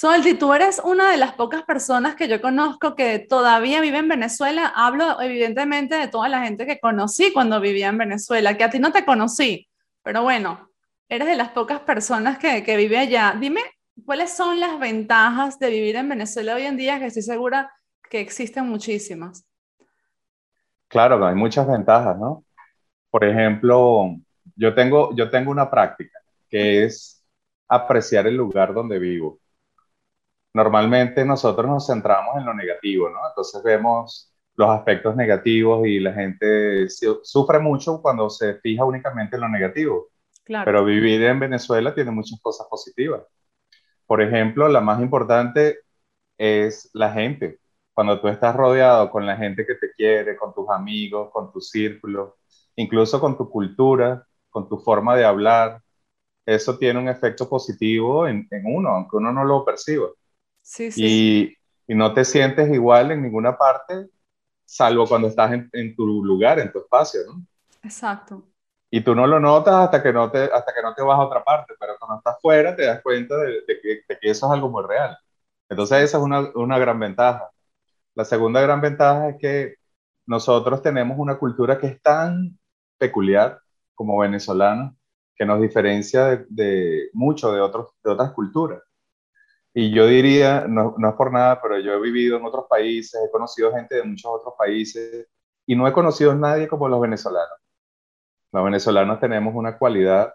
[0.00, 4.06] Soldi, tú eres una de las pocas personas que yo conozco que todavía vive en
[4.06, 4.72] Venezuela.
[4.76, 8.78] Hablo evidentemente de toda la gente que conocí cuando vivía en Venezuela, que a ti
[8.78, 9.68] no te conocí,
[10.04, 10.70] pero bueno,
[11.08, 13.34] eres de las pocas personas que, que vive allá.
[13.40, 13.60] Dime,
[14.06, 17.00] ¿cuáles son las ventajas de vivir en Venezuela hoy en día?
[17.00, 17.72] Que estoy segura
[18.08, 19.44] que existen muchísimas.
[20.86, 22.44] Claro, hay muchas ventajas, ¿no?
[23.10, 24.14] Por ejemplo,
[24.54, 27.24] yo tengo, yo tengo una práctica que es
[27.66, 29.40] apreciar el lugar donde vivo
[30.58, 33.20] normalmente nosotros nos centramos en lo negativo, ¿no?
[33.28, 36.88] Entonces vemos los aspectos negativos y la gente
[37.22, 40.08] sufre mucho cuando se fija únicamente en lo negativo.
[40.44, 40.64] Claro.
[40.64, 43.22] Pero vivir en Venezuela tiene muchas cosas positivas.
[44.04, 45.78] Por ejemplo, la más importante
[46.36, 47.60] es la gente.
[47.94, 51.60] Cuando tú estás rodeado con la gente que te quiere, con tus amigos, con tu
[51.60, 52.38] círculo,
[52.74, 55.80] incluso con tu cultura, con tu forma de hablar,
[56.44, 60.08] eso tiene un efecto positivo en, en uno, aunque uno no lo perciba.
[60.96, 61.54] Y,
[61.88, 64.08] no te sientes igual en ninguna parte,
[64.66, 67.42] salvo cuando estás en, tu lugar, en tu espacio, ¿no?
[67.82, 68.44] Exacto.
[68.90, 71.22] Y tú no lo notas hasta que no te, hasta que no te vas a
[71.22, 74.84] otra parte, pero cuando estás fuera te das cuenta de, que, eso es algo muy
[74.84, 75.16] real.
[75.68, 77.50] Entonces esa es una, una gran ventaja.
[78.14, 79.74] La segunda gran ventaja es que
[80.26, 82.58] nosotros tenemos una cultura que es tan
[82.98, 83.60] peculiar
[83.94, 84.94] como venezolanos
[85.34, 88.82] que nos diferencia de, de, mucho de, otros, de otras culturas.
[89.80, 93.20] Y yo diría, no, no, es por nada, pero yo he vivido en otros países,
[93.24, 95.28] he conocido gente de muchos otros países
[95.64, 97.60] y no he conocido a nadie como los venezolanos.
[98.50, 100.34] Los venezolanos tenemos una cualidad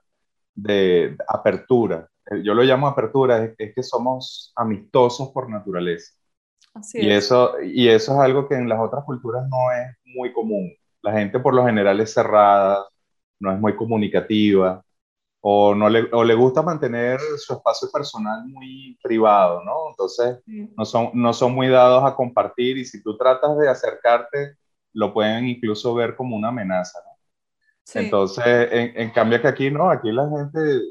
[0.56, 2.08] de apertura.
[2.42, 6.14] Yo lo llamo apertura, es, que somos amistosos por naturaleza.
[6.74, 10.32] Así y, Eso, y eso es algo que en las otras culturas no es muy
[10.32, 10.72] común.
[11.02, 12.86] La gente por lo general es cerrada,
[13.42, 14.82] no es muy comunicativa
[15.46, 19.90] o, no le, o le gusta mantener su espacio personal muy privado, ¿no?
[19.90, 24.56] Entonces, no son, no son muy dados a compartir y si tú tratas de acercarte,
[24.94, 28.00] lo pueden incluso ver como una amenaza, ¿no?
[28.00, 30.82] Entonces, en, en, cambio que aquí no, aquí la gente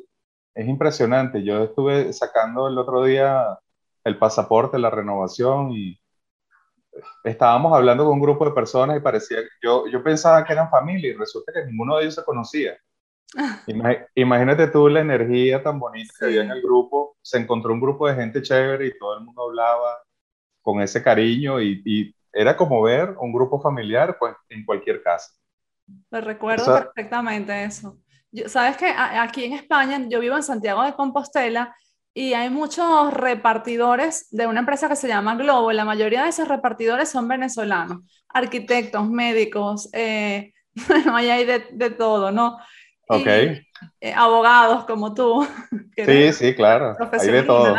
[0.55, 1.43] es impresionante.
[1.43, 3.59] Yo estuve sacando el otro día
[4.05, 5.99] el pasaporte, la renovación y
[7.25, 11.11] estábamos hablando con un grupo de personas y parecía, yo, yo pensaba que eran familia
[11.11, 12.77] y resulta que ninguno de ellos se conocía.
[14.15, 17.17] Imagínate tú la energía tan bonita que había en el grupo.
[17.23, 20.03] Se encontró un grupo de gente chévere y todo el mundo hablaba
[20.61, 25.33] con ese cariño y, era como ver un grupo familiar pues, en cualquier casa.
[26.11, 27.99] Lo recuerdo perfectamente eso.
[28.47, 31.77] Sabes que aquí en España, yo vivo en Santiago de Compostela
[32.15, 35.73] y hay muchos repartidores de una empresa que se llama Globo.
[35.73, 37.99] La mayoría de esos repartidores son venezolanos,
[38.29, 40.55] arquitectos, médicos, eh,
[40.89, 42.57] bueno, hay de, de todo, ¿no?
[43.09, 43.27] Ok.
[44.01, 45.47] Eh, abogados como tú.
[45.97, 46.97] sí, sí, claro.
[47.13, 47.75] Hay de todo.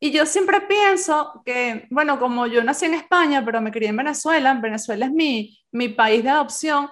[0.00, 3.96] Y yo siempre pienso que, bueno, como yo nací en España, pero me crié en
[3.96, 6.90] Venezuela, en Venezuela es mi, mi país de adopción,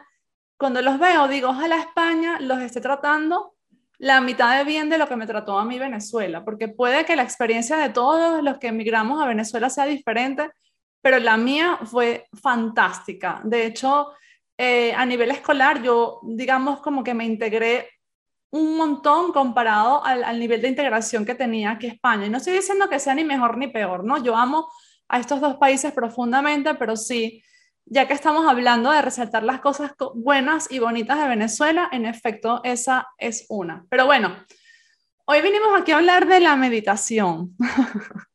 [0.57, 3.55] cuando los veo digo, ojalá España los esté tratando
[3.99, 7.15] la mitad de bien de lo que me trató a mí Venezuela, porque puede que
[7.15, 10.51] la experiencia de todos los que emigramos a Venezuela sea diferente,
[11.01, 13.41] pero la mía fue fantástica.
[13.45, 14.13] De hecho,
[14.59, 17.89] eh, a nivel escolar yo, digamos, como que me integré
[18.53, 22.27] un montón comparado al, nivel de integración que tenía aquí España.
[22.27, 24.23] Y no estoy diciendo que sea ni mejor ni peor, ¿no?
[24.23, 24.71] Yo amo
[25.09, 27.43] a estos dos países profundamente, pero sí,
[27.87, 32.61] ya que estamos hablando de resaltar las cosas buenas y bonitas de Venezuela, en efecto,
[32.63, 33.87] esa es una.
[33.89, 34.37] Pero bueno,
[35.25, 37.57] hoy vinimos aquí a hablar de la meditación.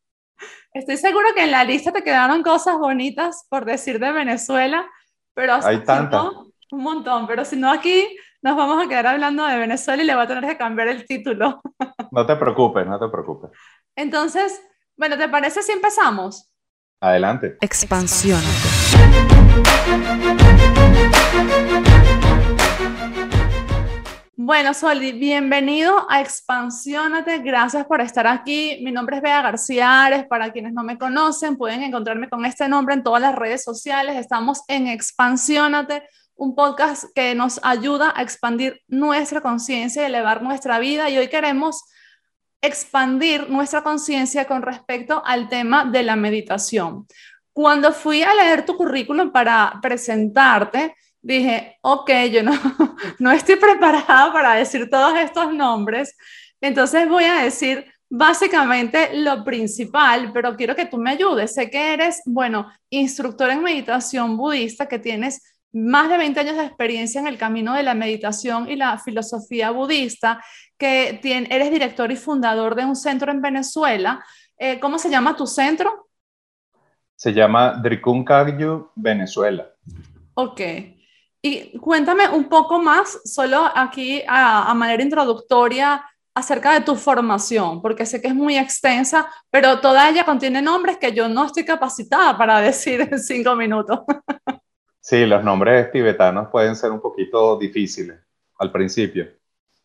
[0.73, 4.87] Estoy seguro que en la lista te quedaron cosas bonitas por decir de Venezuela,
[5.37, 6.31] pero Hay tantas.
[6.71, 10.15] un montón, pero si no aquí nos vamos a quedar hablando de Venezuela y le
[10.15, 11.61] va a tener que cambiar el título.
[12.11, 13.51] No te preocupes, no te preocupes.
[13.95, 14.61] Entonces,
[14.95, 16.49] bueno, ¿te parece si empezamos?
[17.01, 17.57] Adelante.
[17.59, 18.41] Expansión.
[24.47, 27.39] Bueno, Soli, bienvenido a Expansiónate.
[27.39, 28.79] Gracias por estar aquí.
[28.81, 30.25] Mi nombre es Bea García Ares.
[30.25, 34.15] Para quienes no me conocen, pueden encontrarme con este nombre en todas las redes sociales.
[34.15, 40.79] Estamos en Expansiónate, un podcast que nos ayuda a expandir nuestra conciencia y elevar nuestra
[40.79, 41.09] vida.
[41.09, 41.83] Y hoy queremos
[42.61, 47.05] expandir nuestra conciencia con respecto al tema de la meditación.
[47.51, 52.51] Cuando fui a leer tu currículum para presentarte, dije, ok, yo no,
[53.19, 56.15] no estoy preparada para decir todos estos nombres,
[56.61, 61.53] entonces voy a decir básicamente lo principal, pero quiero que tú me ayudes.
[61.53, 65.41] Sé que eres, bueno, instructor en meditación budista, que tienes
[65.73, 69.71] más de 20 años de experiencia en el camino de la meditación y la filosofía
[69.71, 70.41] budista,
[70.77, 74.23] que eres director y fundador de un centro en Venezuela
[74.59, 76.07] Eh, ¿Cómo se llama tu centro?
[77.15, 79.67] Se llama Dricuncayo, Venezuela.
[80.33, 80.61] Ok.
[81.47, 86.03] Y cuéntame un poco más, solo aquí a, a manera introductoria,
[86.37, 90.97] acerca de tu formación, porque sé que es muy extensa, pero toda ella contiene nombres
[90.97, 94.01] que yo no estoy capacitada para decir en cinco minutos.
[94.99, 98.19] Sí, los nombres tibetanos pueden ser un poquito difíciles
[98.59, 99.27] al principio.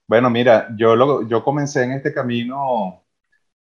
[0.07, 3.03] Bueno, mira, yo, lo, yo comencé en este camino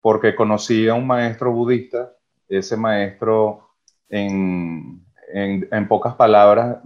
[0.01, 2.13] porque conocí a un maestro budista.
[2.49, 3.73] Ese maestro,
[4.09, 5.05] en,
[5.35, 6.79] en, en pocas palabras,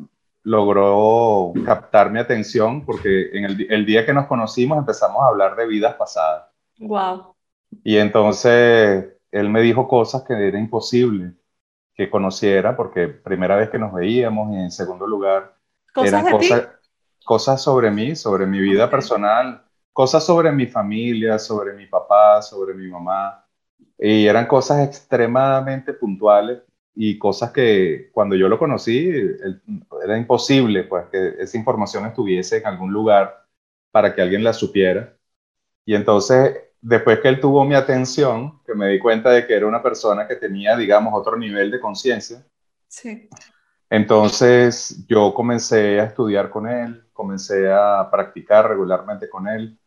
[0.45, 5.57] logró captar mi atención porque en el, el, día que nos conocimos empezamos a hablar
[5.57, 6.45] de vidas pasadas.
[6.79, 7.35] Wow.
[7.83, 11.33] Y entonces él me dijo cosas que era imposible
[11.95, 15.57] que conociera porque primera vez que nos veíamos y en segundo lugar
[15.93, 16.67] ¿Cosas eran de cosas, ti?
[17.25, 22.75] cosas sobre mí, sobre mi vida personal, cosas sobre mi familia, sobre mi papá, sobre
[22.75, 23.45] mi mamá.
[23.99, 26.61] Y eran cosas extremadamente puntuales
[26.95, 29.11] y cosas que cuando yo lo conocí
[30.05, 33.47] era imposible pues que esa información estuviese en algún lugar
[33.91, 35.17] para que alguien la supiera.
[35.87, 39.67] Y entonces, después que él tuvo mi atención, que me di cuenta de que era
[39.67, 42.45] una persona que tenía, digamos, otro nivel de conciencia,
[42.89, 43.29] Sí.
[43.91, 49.79] entonces yo comencé a estudiar con él, comencé a practicar regularmente con él,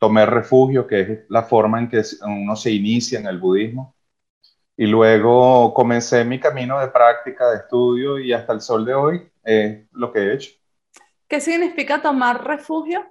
[0.00, 3.95] tomé refugio, que es la forma en que uno se inicia en el budismo,
[4.76, 9.28] y luego comencé mi camino de práctica, de estudio, y hasta el sol de hoy
[9.42, 10.50] es lo que he hecho.
[11.28, 13.04] ¿Qué significa tomar refugio?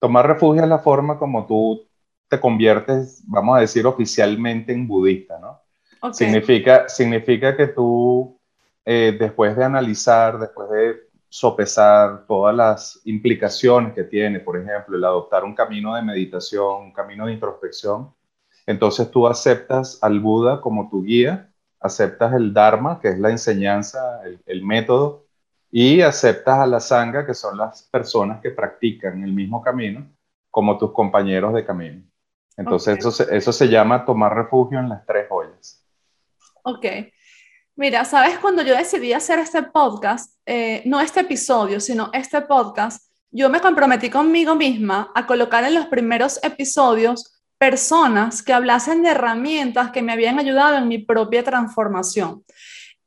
[0.00, 1.86] Tomar refugio es la forma como tú
[2.28, 5.60] te conviertes, vamos a decir, oficialmente en budista, ¿no?
[6.00, 6.14] Ok.
[6.14, 8.38] Significa, significa que tú,
[8.84, 10.96] eh, después de analizar, después de
[11.28, 16.92] sopesar todas las implicaciones que tiene, por ejemplo, el adoptar un camino de meditación, un
[16.92, 18.12] camino de introspección,
[18.66, 21.50] entonces tú aceptas al Buda como tu guía,
[21.80, 25.26] aceptas el Dharma, que es la enseñanza, el, el método,
[25.70, 30.08] y aceptas a la Sangha, que son las personas que practican el mismo camino,
[30.50, 32.02] como tus compañeros de camino.
[32.56, 35.84] Entonces eso, se, eso se llama tomar refugio en las tres joyas.
[36.62, 36.86] Ok.
[37.76, 43.10] Mira, sabes, cuando yo decidí hacer este podcast, eh, no este episodio, sino este podcast,
[43.32, 49.10] yo me comprometí conmigo misma a colocar en los primeros episodios personas que hablasen de
[49.10, 52.44] herramientas que me habían ayudado en mi propia transformación.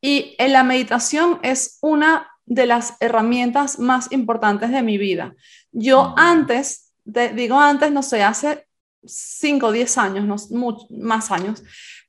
[0.02, 5.36] Y en la meditación es una de las herramientas más importantes de mi vida.
[5.72, 8.68] Yo antes, te digo antes, no sé, hace
[9.06, 11.64] 5 o 10 años, no, más años,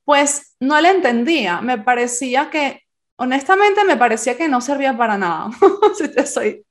[0.04, 1.60] pues no la entendía.
[1.60, 2.82] Me parecía que,
[3.16, 5.50] honestamente, me parecía que no servía para nada.
[5.98, 6.64] si te soy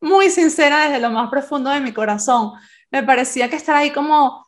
[0.00, 2.52] muy sincera desde lo más profundo de mi corazón,
[2.90, 4.46] me parecía que estar ahí como,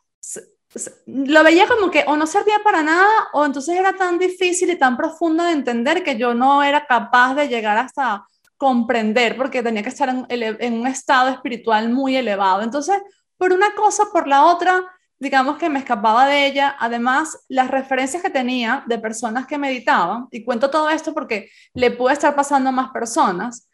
[1.07, 4.77] lo veía como que o no servía para nada o entonces era tan difícil y
[4.77, 8.25] tan profundo de entender que yo no era capaz de llegar hasta
[8.55, 12.61] comprender porque tenía que estar en, un estado espiritual muy elevado.
[12.61, 13.01] Entonces,
[13.37, 14.83] por una cosa, por la otra,
[15.17, 16.75] digamos que me escapaba de ella.
[16.77, 21.91] Además, las referencias que tenía de personas que meditaban, y cuento todo esto porque le
[21.91, 23.69] puede estar pasando a más personas,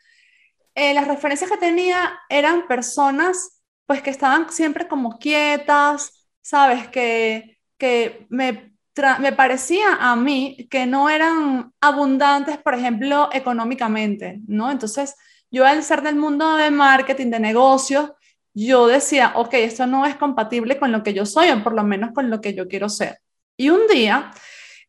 [0.76, 6.15] eh, las referencias que tenía eran personas pues que estaban siempre como quietas,
[6.46, 8.76] sabes, que, que me,
[9.20, 14.70] me parecía a mí que no eran abundantes, por ejemplo, económicamente, ¿no?
[14.70, 15.16] Entonces,
[15.50, 18.12] yo al ser del mundo de marketing, de negocios,
[18.54, 21.84] yo decía, ok, esto no es compatible con lo que yo soy, o por lo
[21.84, 23.18] menos con lo que yo quiero ser.
[23.58, 24.32] Y un día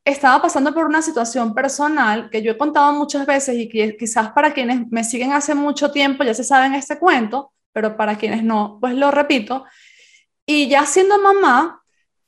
[0.05, 4.31] estaba pasando por una situación personal que yo he contado muchas veces y que quizás
[4.33, 8.45] para quienes me siguen hace mucho tiempo ya se saben este cuento, pero para quienes
[8.45, 9.65] no, pues lo repito.
[10.47, 11.83] Y ya siendo mamá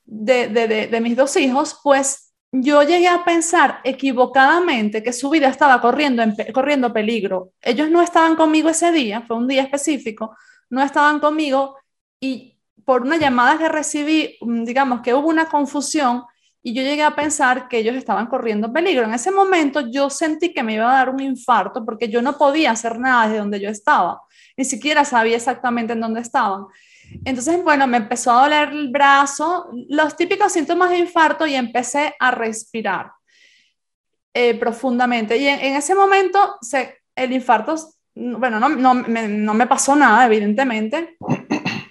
[0.05, 6.21] de, mis dos hijos, pues yo llegué a pensar equivocadamente que su vida estaba corriendo,
[6.21, 7.53] en, corriendo peligro.
[7.61, 10.35] Ellos no estaban conmigo ese día, fue un día específico,
[10.69, 11.77] no estaban conmigo
[12.19, 16.23] y por una llamada que recibí, digamos que hubo una confusión
[16.61, 19.05] y yo llegué a pensar que ellos estaban corriendo peligro.
[19.05, 22.37] En ese momento yo sentí que me iba a dar un infarto porque yo no
[22.37, 24.21] podía hacer nada desde donde yo estaba,
[24.57, 26.65] ni siquiera sabía exactamente en dónde estaban.
[27.25, 32.15] Entonces, bueno, me empezó a doler el brazo, los típicos síntomas de infarto y empecé
[32.19, 33.11] a respirar
[34.33, 35.37] eh, profundamente.
[35.37, 36.57] Y en, ese momento
[37.15, 37.75] el infarto,
[38.15, 41.17] bueno, no, me, pasó nada, evidentemente.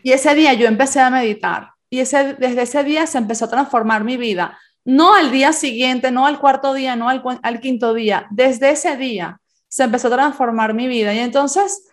[0.03, 1.71] Y ese día yo empecé a meditar.
[1.91, 4.59] Y ese, desde ese día se empezó a transformar mi vida.
[4.85, 8.27] No al día siguiente, no al cuarto día, no al quinto día.
[8.31, 11.13] Desde ese día se empezó a transformar mi vida.
[11.13, 11.89] Y entonces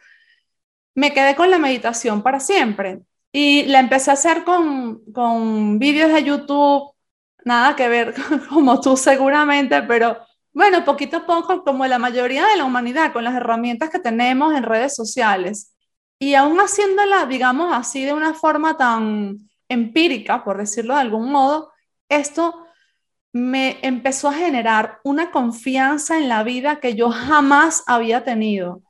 [0.93, 3.01] me quedé con la meditación para siempre.
[3.37, 6.93] Y la empecé a hacer con, con vídeos de YouTube,
[7.43, 8.13] nada que ver
[8.49, 10.17] como tú seguramente, pero
[10.53, 14.55] bueno, poquito a poco, como la mayoría de la humanidad, con las herramientas que tenemos
[14.55, 15.75] en redes sociales,
[16.17, 21.73] y aún haciéndola, digamos así, de una forma tan empírica, por decirlo de algún modo,
[22.07, 22.65] esto
[23.33, 28.81] me empezó a generar una confianza en la vida que yo jamás había tenido.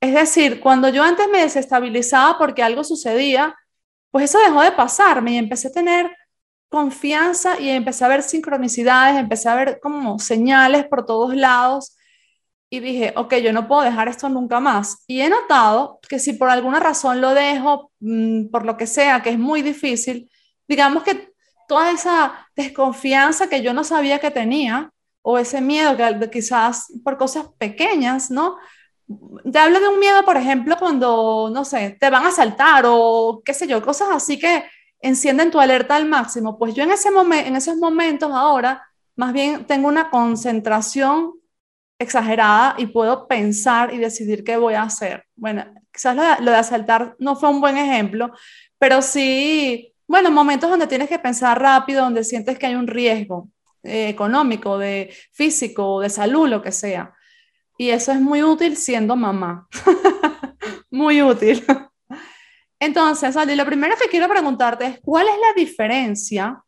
[0.00, 3.54] Es decir, cuando yo antes me desestabilizaba porque algo sucedía,
[4.10, 6.10] pues eso dejó de pasarme y empecé a tener
[6.68, 11.96] confianza y empecé a ver sincronicidades, empecé a ver como señales por todos lados
[12.70, 15.02] y dije, ok, yo no puedo dejar esto nunca más.
[15.08, 19.22] Y he notado que si por alguna razón lo dejo, mm, por lo que sea,
[19.22, 20.30] que es muy difícil,
[20.68, 21.32] digamos que
[21.66, 27.18] toda esa desconfianza que yo no sabía que tenía, o ese miedo que quizás por
[27.18, 28.56] cosas pequeñas, ¿no?
[29.50, 33.42] Te hablo de un miedo, por ejemplo, cuando, no sé, te van a saltar o
[33.44, 34.64] qué sé yo, cosas así que
[35.00, 36.58] encienden tu alerta al máximo.
[36.58, 38.86] Pues yo en, ese en esos momentos ahora,
[39.16, 41.34] más bien tengo una concentración
[41.98, 45.24] exagerada y puedo pensar y decidir qué voy a hacer.
[45.36, 48.32] Bueno, quizás lo de, asaltar no fue un buen ejemplo,
[48.78, 53.48] pero sí, bueno, momentos donde tienes que pensar rápido, donde sientes que hay un riesgo
[53.82, 57.14] eh, económico, de físico, de salud, lo que sea.
[57.80, 59.66] Y eso es muy útil siendo mamá.
[60.90, 61.64] muy útil.
[62.78, 66.62] Entonces, Ali, lo primero que quiero preguntarte es, ¿cuál es la diferencia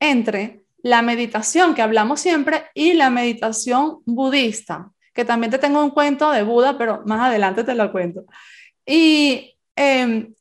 [0.00, 5.90] entre la meditación que hablamos siempre y la meditación budista, que también te tengo un
[5.90, 8.24] cuento de Buda, pero más adelante te lo cuento.
[8.84, 10.32] Y eh,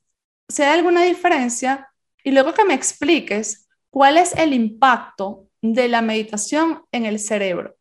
[0.49, 1.87] si hay alguna diferencia,
[2.23, 7.75] y luego que me expliques cuál es el impacto de la meditación en el cerebro.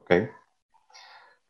[0.00, 0.39] Ok.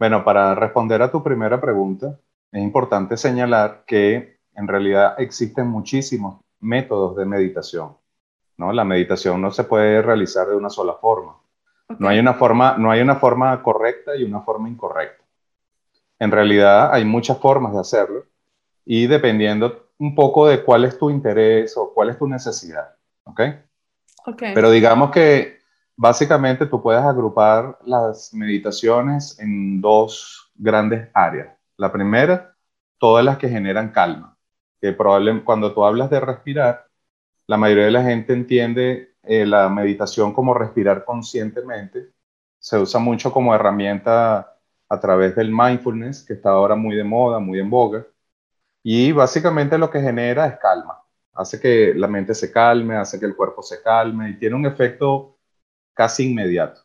[0.00, 2.18] Bueno, para responder a tu primera pregunta,
[2.50, 7.98] es importante señalar que en realidad existen muchísimos métodos de meditación.
[8.56, 8.72] ¿no?
[8.72, 11.36] La meditación no se puede realizar de una sola forma.
[11.98, 12.78] No, hay una forma.
[12.78, 15.22] no hay una forma correcta y una forma incorrecta.
[16.18, 18.24] En realidad hay muchas formas de hacerlo
[18.86, 22.94] y dependiendo un poco de cuál es tu interés o cuál es tu necesidad.
[23.24, 23.40] ¿ok?
[24.28, 24.54] Okay.
[24.54, 25.59] Pero digamos que
[26.00, 31.54] básicamente tú puedes agrupar las meditaciones en dos grandes áreas.
[31.76, 32.56] La primera,
[32.96, 34.34] todas las que generan calma,
[34.80, 36.86] que probablemente cuando tú hablas de respirar,
[37.46, 42.12] la mayoría de la gente entiende eh, la meditación como respirar conscientemente.
[42.58, 44.56] Se usa mucho como herramienta
[44.88, 48.06] a través del mindfulness, que está ahora muy de moda, muy en boga.
[48.82, 51.02] Y básicamente lo que genera es calma.
[51.34, 54.64] Hace que la mente se calme, hace que el cuerpo se calme y tiene un
[54.64, 55.36] efecto
[56.00, 56.80] casi inmediato.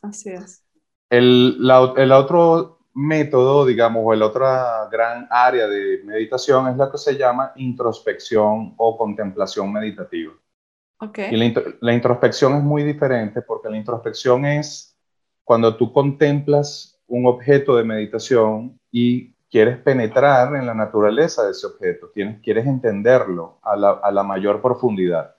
[0.00, 0.64] Así es.
[1.10, 1.58] El,
[1.96, 7.18] el otro método, digamos, o la otra gran área de meditación es la que se
[7.18, 10.32] llama introspección o contemplación meditativa.
[10.98, 11.28] Okay.
[11.30, 14.96] Y la, introspección es muy diferente porque la introspección es
[15.44, 21.66] cuando tú contemplas un objeto de meditación y quieres penetrar en la naturaleza de ese
[21.66, 25.34] objeto, tienes, quieres entenderlo a la, a la mayor profundidad.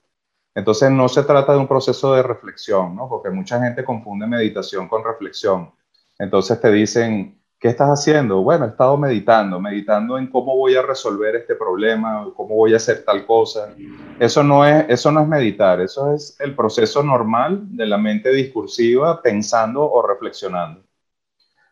[0.54, 3.08] Entonces no se trata de un proceso de reflexión, ¿no?
[3.08, 5.72] Porque mucha gente confunde meditación con reflexión.
[6.18, 8.40] Entonces te dicen, ¿Qué estás haciendo?
[8.40, 12.78] Bueno, he estado meditando, meditando en cómo voy a resolver este problema, cómo voy a
[12.78, 13.74] hacer tal cosa.
[14.18, 18.32] Eso no es, eso no es meditar, eso es el proceso normal de la mente
[18.32, 20.82] discursiva pensando o reflexionando.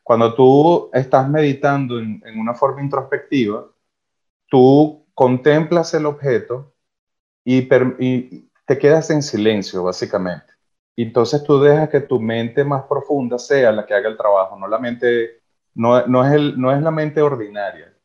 [0.03, 3.65] Cuando tú estás meditando en, una forma introspectiva,
[4.47, 6.75] tú contemplas el objeto
[7.45, 7.67] y,
[8.69, 10.53] te quedas en silencio, básicamente.
[10.95, 14.59] Y entonces tú dejas que tu mente más profunda sea la que haga el trabajo,
[14.59, 15.41] no la mente
[15.75, 17.97] no, no, es el, no es la mente ordinaria.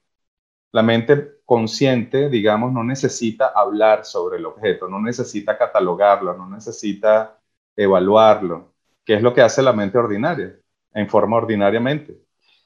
[0.71, 7.37] La mente consciente, digamos, no necesita hablar sobre el objeto, no necesita catalogarlo, no necesita
[7.75, 10.55] evaluarlo, que es lo que hace la mente ordinaria,
[10.93, 12.17] en forma ordinariamente.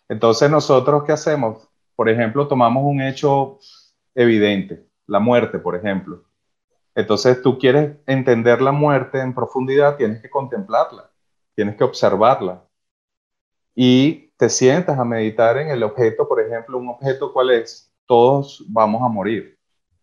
[0.08, 1.68] Entonces nosotros, ¿qué hacemos?
[1.96, 3.58] Por ejemplo, tomamos un hecho
[4.14, 6.27] evidente, la muerte, por ejemplo.
[6.98, 11.12] Entonces tú quieres entender la muerte en profundidad, tienes que contemplarla,
[11.54, 12.64] tienes que observarla.
[13.76, 18.66] Y te sientas a meditar en el objeto, por ejemplo, un objeto cuál es, todos
[18.68, 19.60] vamos a morir,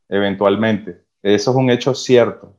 [0.08, 1.04] eventualmente.
[1.20, 2.56] Eso es un hecho cierto.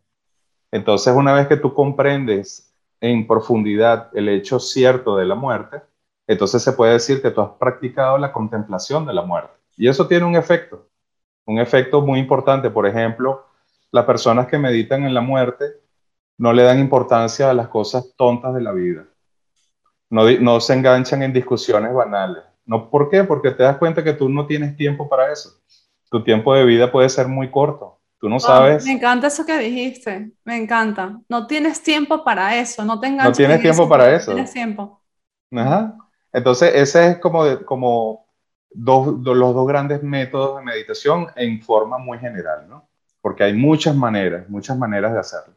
[0.70, 5.82] Entonces, una vez que tú comprendes en profundidad el hecho cierto de la muerte,
[6.27, 9.54] entonces se puede decir que tú has practicado la contemplación de la muerte.
[9.77, 10.89] Y eso tiene un efecto,
[11.46, 12.70] un efecto muy importante.
[12.70, 13.46] Por ejemplo,
[13.96, 15.66] las personas que meditan en la muerte
[16.38, 19.06] no le dan importancia a las cosas tontas de la vida
[20.10, 22.44] no, se enganchan en discusiones banales.
[22.66, 23.24] No, ¿Por qué?
[23.24, 25.50] Porque te das cuenta que tú no tienes tiempo para eso.
[26.10, 28.00] Tu tiempo de vida puede ser muy corto.
[28.20, 28.86] Tú no sabes.
[28.86, 31.20] me encanta eso que dijiste, me encanta.
[31.28, 34.32] No tienes tiempo para eso, no te No tienes tiempo para eso.
[34.32, 35.02] No tienes tiempo.
[35.52, 35.96] Ajá.
[36.32, 38.28] Entonces, ese es como, como
[38.72, 42.88] dos, los dos grandes métodos de meditación en forma muy general, ¿no?
[43.25, 45.55] Porque hay muchas maneras, muchas maneras de hacerlo.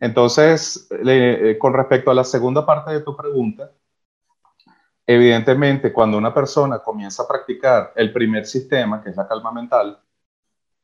[0.00, 3.70] Entonces, eh, con respecto a la segunda parte de tu pregunta,
[5.06, 10.00] evidentemente, cuando una persona comienza a practicar el primer sistema, que es la calma mental,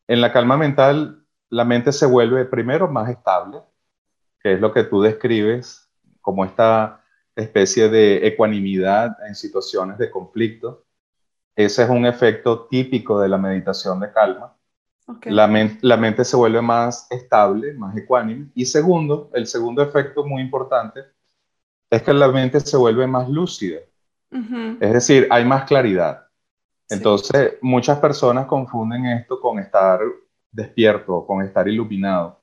[0.06, 3.62] en la calma mental, la mente se vuelve primero más estable,
[4.38, 5.90] que es lo que tú describes
[6.21, 7.02] como esta
[7.35, 10.85] especie de ecuanimidad en situaciones de conflicto.
[11.56, 14.53] Ese es un efecto típico de la meditación de calma.
[15.26, 15.46] La,
[15.82, 18.49] la, mente se vuelve más estable, más ecuánime.
[18.54, 21.00] Y segundo, el segundo efecto muy importante
[21.90, 23.80] es que la mente se vuelve más lúcida.
[24.80, 26.26] Es decir, hay más claridad.
[26.88, 30.00] Entonces, muchas personas confunden esto con estar
[30.50, 32.40] despierto, con estar iluminado.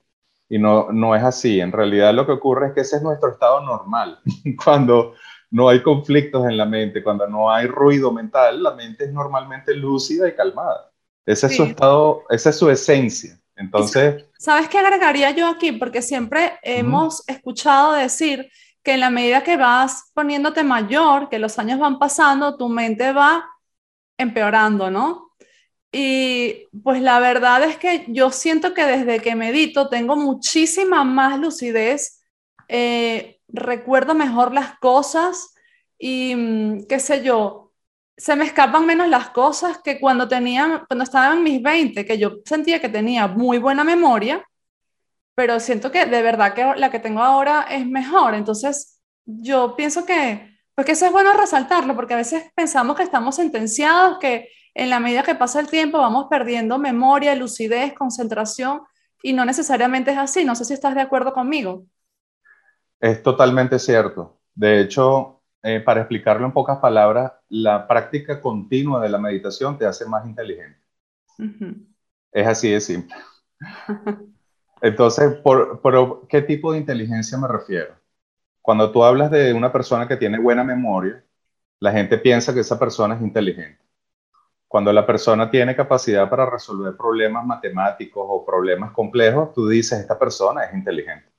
[0.48, 1.60] Y no, no es así.
[1.60, 4.20] En realidad lo que ocurre es que ese es nuestro estado normal.
[4.64, 5.14] cuando
[5.50, 9.74] no hay conflictos en la mente, cuando no hay ruido mental, la mente es normalmente
[9.74, 10.91] lúcida y calmada.
[11.24, 13.38] Ese es su estado, esa es su esencia.
[13.56, 14.24] Entonces...
[14.38, 15.72] ¿Sabes qué agregaría yo aquí?
[15.72, 18.50] Porque siempre hemos escuchado decir
[18.82, 23.12] que en la medida que vas poniéndote mayor, que los años van pasando, tu mente
[23.12, 23.48] va
[24.18, 25.32] empeorando, ¿no?
[25.92, 31.38] Y pues la verdad es que yo siento que desde que medito tengo muchísima más
[31.38, 32.24] lucidez,
[32.68, 35.54] eh, recuerdo mejor las cosas
[35.98, 37.61] y mm, qué sé yo,
[38.22, 42.18] se me escapan menos las cosas que cuando tenía, cuando estaba en mis 20, que
[42.18, 44.46] yo sentía que tenía muy buena memoria,
[45.34, 48.34] pero siento que de verdad que la que tengo ahora es mejor.
[48.34, 53.34] Entonces, yo pienso que porque eso es bueno resaltarlo, porque a veces pensamos que estamos
[53.34, 58.82] sentenciados, que en la medida que pasa el tiempo vamos perdiendo memoria, lucidez, concentración,
[59.20, 60.44] y no necesariamente es así.
[60.44, 61.86] No sé si estás de acuerdo conmigo.
[63.00, 64.38] Es totalmente cierto.
[64.54, 69.86] De hecho, eh, para explicarlo en pocas palabras, la práctica continua de la meditación te
[69.86, 70.80] hace más inteligente.
[72.32, 73.16] Es así de simple.
[74.82, 77.94] Entonces, ¿por, ¿por qué tipo de inteligencia me refiero?
[78.60, 81.24] Cuando tú hablas de una persona que tiene buena memoria,
[81.80, 83.80] la gente piensa que esa persona es inteligente.
[84.68, 90.18] Cuando la persona tiene capacidad para resolver problemas matemáticos o problemas complejos, tú dices, esta
[90.18, 91.31] persona es inteligente.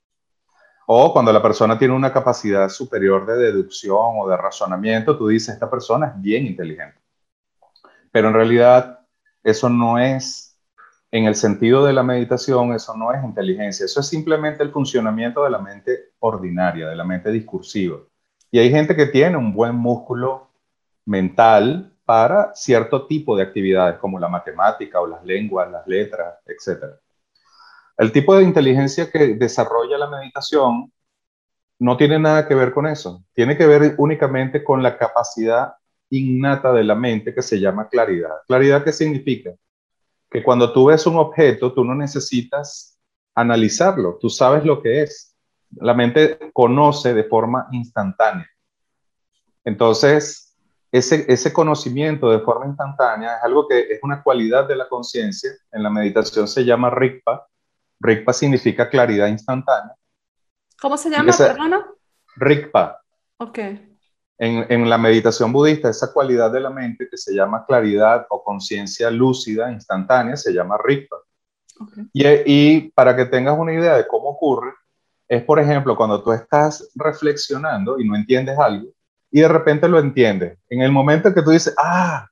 [0.86, 5.54] O cuando la persona tiene una capacidad superior de deducción o de razonamiento, tú dices,
[5.54, 7.00] esta persona es bien inteligente.
[8.12, 9.00] Pero en realidad
[9.44, 10.60] eso no es
[11.12, 15.44] en el sentido de la meditación, eso no es inteligencia, eso es simplemente el funcionamiento
[15.44, 18.00] de la mente ordinaria, de la mente discursiva.
[18.50, 20.50] Y hay gente que tiene un buen músculo
[21.06, 27.00] mental para cierto tipo de actividades, como la matemática o las lenguas, las letras, etc.
[27.98, 30.92] El tipo de inteligencia que desarrolla la meditación
[31.80, 35.74] no tiene nada que ver con eso, tiene que ver únicamente con la capacidad
[36.10, 38.36] innata de la mente que se llama claridad.
[38.48, 39.52] ¿Claridad qué significa?
[40.34, 43.00] que cuando tú ves un objeto, tú no necesitas
[43.36, 45.38] analizarlo, tú sabes lo que es.
[45.76, 48.50] La mente conoce de forma instantánea.
[49.64, 50.58] Entonces,
[50.92, 55.52] ese, ese conocimiento de forma instantánea es algo que es una cualidad de la conciencia.
[55.72, 57.48] En la meditación se llama Rigpa.
[58.00, 59.96] Rigpa significa claridad instantánea.
[60.82, 61.86] ¿Cómo se llama, perdona?
[62.36, 63.02] Rigpa.
[63.38, 63.60] Ok
[64.38, 69.10] en, la meditación budista, esa cualidad de la mente que se llama claridad o conciencia
[69.10, 71.18] lúcida, instantánea, se llama Rigpa.
[72.14, 74.74] Y, y, para que tengas una idea de cómo ocurre,
[75.28, 78.90] es por ejemplo cuando tú estás reflexionando y no entiendes algo
[79.32, 80.60] y de repente lo entiendes.
[80.70, 82.28] En el momento que tú dices, ah,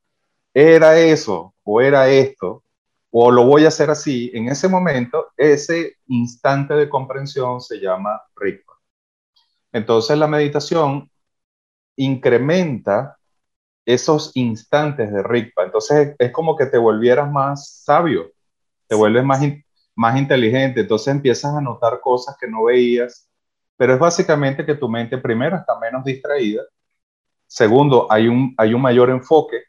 [0.54, 2.64] era eso o era esto
[3.12, 8.22] o lo voy a hacer así, en ese momento, ese instante de comprensión se llama
[8.36, 8.74] Rigpa.
[9.74, 11.10] Entonces la meditación
[11.98, 13.18] incrementa
[13.86, 15.64] esos instantes de Rigpa.
[15.64, 18.32] Entonces es como que te volvieras más sabio,
[18.88, 19.42] te vuelves más,
[19.96, 23.30] más inteligente, entonces empiezas a notar cosas que no veías,
[23.76, 26.64] pero es básicamente que tu mente primero está menos distraída,
[27.48, 29.64] segundo, hay un, hay un mayor enfoque,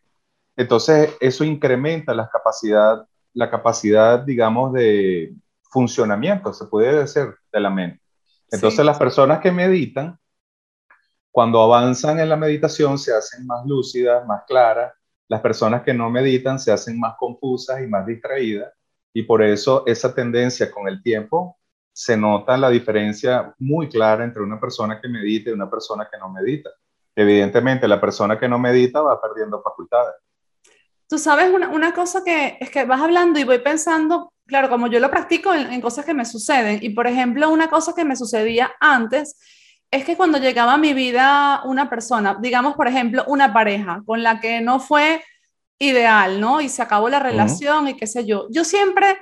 [0.56, 7.70] entonces eso incrementa la capacidad, la capacidad, digamos, de funcionamiento, se puede decir, de la
[7.70, 8.00] mente.
[8.50, 10.18] Entonces las personas que meditan
[11.30, 14.92] cuando avanzan en la meditación se hacen más lúcidas, más claras.
[15.28, 18.70] Las personas que no meditan se hacen más confusas y más distraídas.
[19.14, 21.58] Y por eso esa tendencia con el tiempo
[21.90, 26.18] se nota la diferencia muy clara entre una persona que medita y una persona que
[26.18, 26.70] no medita.
[27.14, 30.14] Evidentemente, la persona que no medita va perdiendo facultades.
[31.12, 34.86] Tú sabes una, una, cosa que es que vas hablando y voy pensando, claro, como
[34.86, 38.06] yo lo practico en, en cosas que me suceden, y por ejemplo, una cosa que
[38.06, 39.36] me sucedía antes
[39.90, 44.22] es que cuando llegaba a mi vida una persona, digamos, por ejemplo, una pareja con
[44.22, 45.22] la que no fue
[45.78, 46.62] ideal, ¿no?
[46.62, 48.46] Y se acabó la relación y qué sé yo.
[48.50, 49.18] Yo siempre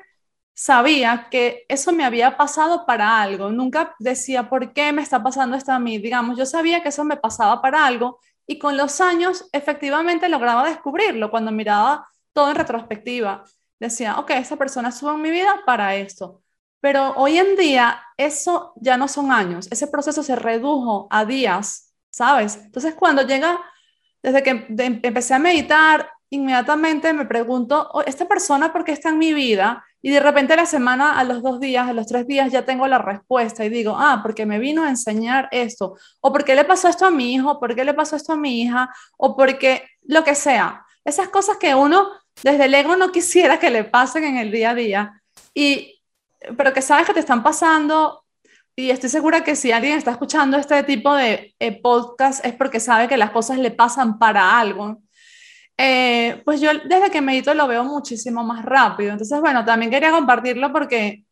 [0.54, 3.50] sabía que eso me había pasado para algo.
[3.50, 5.98] Nunca decía, ¿por qué me está pasando esto a mí?
[5.98, 10.68] Digamos, yo sabía que eso me pasaba para algo y con los años efectivamente lograba
[10.68, 13.44] descubrirlo cuando miraba todo en retrospectiva.
[13.78, 16.42] Decía, ok, esa persona estuvo en mi vida para esto.
[16.80, 21.94] Pero hoy en día eso ya no son años, ese proceso se redujo a días,
[22.10, 22.56] ¿sabes?
[22.56, 23.60] Entonces cuando llega,
[24.20, 29.18] desde que empecé a meditar, inmediatamente me pregunto, oh, ¿esta persona por qué está en
[29.18, 29.84] mi vida?
[30.02, 32.86] Y de repente la semana, a los dos días, a los tres días, ya tengo
[32.86, 36.88] la respuesta y digo, ah, porque me vino a enseñar esto, o porque le pasó
[36.88, 40.24] esto a mi hijo, por qué le pasó esto a mi hija, o porque lo
[40.24, 40.84] que sea.
[41.04, 42.08] Esas cosas que uno
[42.42, 45.22] desde el ego no quisiera que le pasen en el día a día.
[45.54, 46.00] Y
[46.56, 48.24] pero que sabes que te están pasando
[48.76, 52.80] y estoy segura que si alguien está escuchando este tipo de eh, podcast es porque
[52.80, 55.02] sabe que las cosas le pasan para algo.
[55.82, 59.12] Eh, pues yo desde que medito lo veo muchísimo más rápido.
[59.12, 61.24] Entonces, bueno, también quería compartirlo porque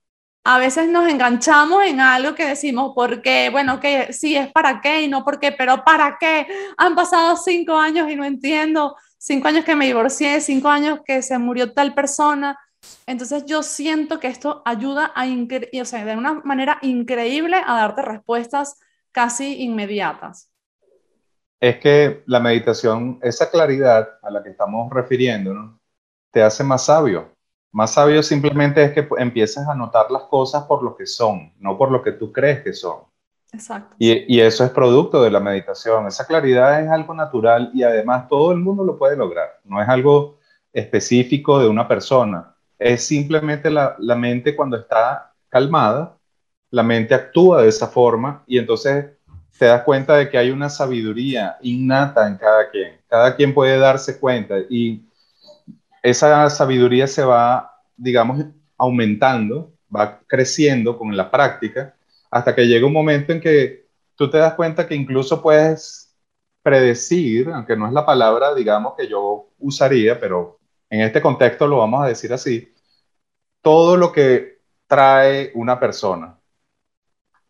[0.45, 3.51] a veces nos enganchamos en algo que decimos, ¿por qué?
[3.51, 6.47] Bueno, que sí, es para qué y no por qué, pero ¿para qué?
[6.79, 8.97] Han pasado cinco años y no entiendo.
[9.19, 12.59] Cinco años que me divorcié, cinco años que se murió tal persona
[13.07, 18.03] entonces yo siento que esto ayuda a, o sea, de una manera increíble a darte
[18.03, 18.79] respuestas
[19.13, 20.51] casi inmediatas.
[21.61, 25.77] Es que la meditación, esa claridad a la que estamos refiriéndonos,
[26.31, 27.33] te hace más sabio.
[27.73, 31.77] Más sabio simplemente es que empieces a notar las cosas por lo que son, no
[31.77, 33.01] por lo que tú crees que son.
[33.53, 33.97] Exacto.
[33.99, 36.07] Y, y, eso es producto de la meditación.
[36.07, 39.61] Esa claridad es algo natural y además todo el mundo lo puede lograr.
[39.65, 40.39] No es algo
[40.73, 46.17] específico de una persona es simplemente la, mente cuando está calmada,
[46.71, 49.07] la mente actúa de esa forma y entonces
[49.59, 53.01] te das cuenta de que hay una sabiduría innata en cada quien.
[53.09, 55.05] Cada quien puede darse cuenta y
[56.03, 58.45] esa sabiduría se va, digamos,
[58.77, 61.95] aumentando, va creciendo con la práctica
[62.31, 66.15] hasta que llega un momento en que tú te das cuenta que incluso puedes
[66.63, 70.59] predecir, aunque no es la palabra, digamos, que yo usaría, pero
[70.91, 72.73] en este contexto lo vamos a decir así,
[73.63, 76.38] todo lo que trae una persona.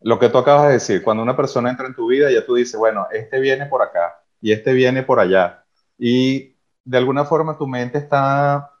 [0.01, 2.55] Lo que tú acabas de decir, cuando una persona entra en tu vida, ya tú
[2.55, 5.65] dices, bueno, este viene por acá y este viene por allá.
[5.97, 8.71] Y de alguna forma tu mente está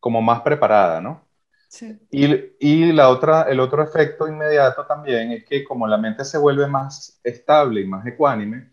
[0.00, 1.26] como más preparada, ¿no?
[1.68, 1.98] Sí.
[2.10, 2.26] Y,
[2.60, 6.66] y, la otra, el otro efecto inmediato también es que como la mente se vuelve
[6.68, 8.72] más estable y más ecuánime,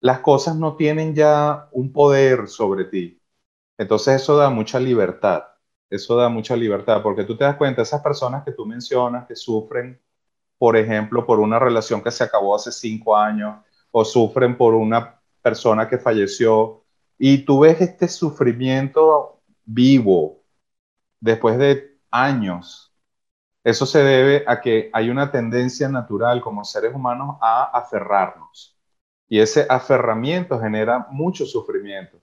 [0.00, 3.20] las cosas no tienen ya un poder sobre ti.
[3.78, 5.44] Entonces eso da mucha libertad,
[5.90, 9.36] eso da mucha libertad, porque tú te das cuenta, esas personas que tú mencionas que
[9.36, 10.00] sufren,
[10.62, 13.56] por ejemplo, por una relación que se acabó hace cinco años,
[13.90, 16.84] o sufren por una persona que falleció,
[17.18, 20.44] y tú ves este sufrimiento vivo
[21.18, 22.94] después de años,
[23.64, 28.78] eso se debe a que hay una tendencia natural como seres humanos a aferrarnos.
[29.28, 32.20] Y ese aferramiento genera mucho sufrimiento.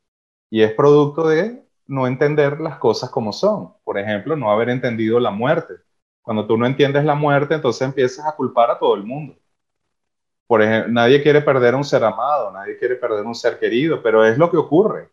[0.49, 3.73] Y es producto de no entender las cosas como son.
[3.83, 5.73] Por ejemplo, no haber entendido la muerte.
[6.21, 9.35] Cuando tú no entiendes la muerte, entonces empiezas a culpar a todo el mundo.
[10.47, 13.59] Por ejemplo, nadie quiere perder a un ser amado, nadie quiere perder a un ser
[13.59, 15.09] querido, pero es lo que ocurre.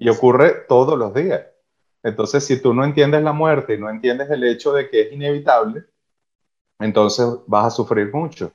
[0.00, 1.42] Y ocurre todos los días.
[2.02, 5.12] Entonces, si tú no entiendes la muerte y no entiendes el hecho de que es
[5.12, 5.84] inevitable,
[6.78, 8.52] entonces vas a sufrir mucho.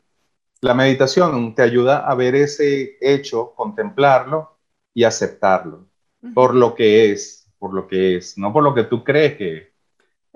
[0.61, 4.57] La meditación te ayuda a ver ese hecho, contemplarlo
[4.93, 5.87] y aceptarlo
[6.33, 9.57] por lo que es, por lo que es, no por lo que tú crees que
[9.57, 9.70] es.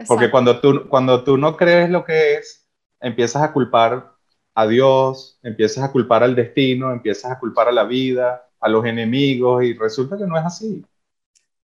[0.08, 2.67] Porque cuando tú, cuando tú no crees lo que es,
[2.99, 4.12] empiezas a culpar
[4.53, 8.86] a Dios, empiezas a culpar al destino, empiezas a culpar a la vida, a los
[8.86, 10.84] enemigos, y resulta que no es así.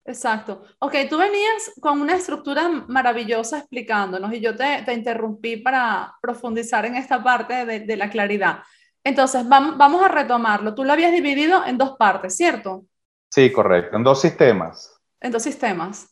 [0.04, 0.64] Exacto.
[0.80, 6.84] Ok, tú venías con una estructura maravillosa explicándonos y yo te, te interrumpí para profundizar
[6.86, 8.60] en esta parte de, de la claridad.
[9.04, 10.74] Entonces, vamos, vamos a retomarlo.
[10.74, 12.84] Tú lo habías dividido en dos partes, ¿cierto?
[13.30, 15.00] Sí, correcto, en dos sistemas.
[15.20, 16.08] En dos sistemas.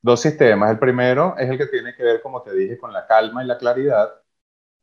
[0.00, 0.70] Dos sistemas.
[0.70, 3.46] El primero es el que tiene que ver, como te dije, con la calma y
[3.46, 4.12] la claridad.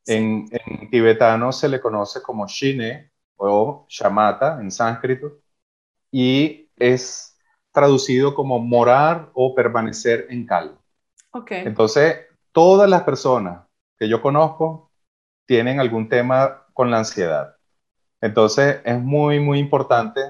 [0.06, 0.48] En,
[0.92, 5.40] tibetano se le conoce como Shine o Shamata en sánscrito
[6.12, 7.38] y es
[7.72, 10.80] traducido como morar o permanecer en calma.
[11.32, 11.64] Okay.
[11.66, 12.18] Entonces,
[12.52, 13.66] todas las personas
[13.98, 14.92] que yo conozco
[15.46, 17.56] tienen algún tema con la ansiedad.
[18.22, 20.22] Entonces, es muy, muy importante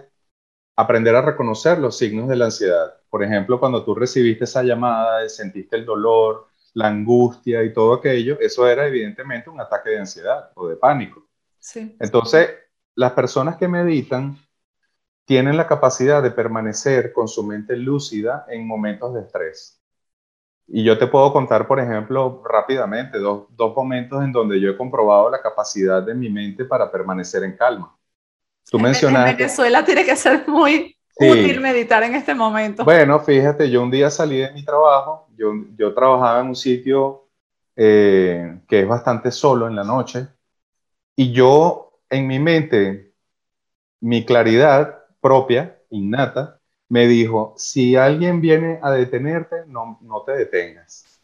[0.76, 2.95] aprender a reconocer los signos de la ansiedad.
[3.15, 8.38] Por ejemplo, cuando tú recibiste esa llamada, sentiste el dolor, la angustia y todo aquello,
[8.41, 11.25] eso era evidentemente un ataque de ansiedad o de pánico.
[11.58, 11.95] Sí.
[12.01, 12.49] Entonces,
[12.93, 14.38] las personas que meditan
[15.23, 19.82] tienen la capacidad de permanecer con su mente lúcida en momentos de estrés.
[20.67, 24.75] Y yo te puedo contar, por ejemplo, rápidamente, dos, dos, momentos en donde yo he
[24.75, 27.95] comprobado la capacidad de mi mente para permanecer en calma.
[28.69, 29.32] Tú mencionaste...
[29.32, 32.84] En Venezuela tiene que ser muy útil meditar en este momento.
[32.84, 37.28] Bueno, fíjate, yo un día salí de mi trabajo, yo, yo trabajaba en un sitio
[37.75, 40.28] eh, que es bastante solo en la noche,
[41.15, 43.13] y yo en mi mente,
[44.01, 51.19] mi claridad propia, innata, me dijo, si alguien viene a detenerte, no, no te detengas.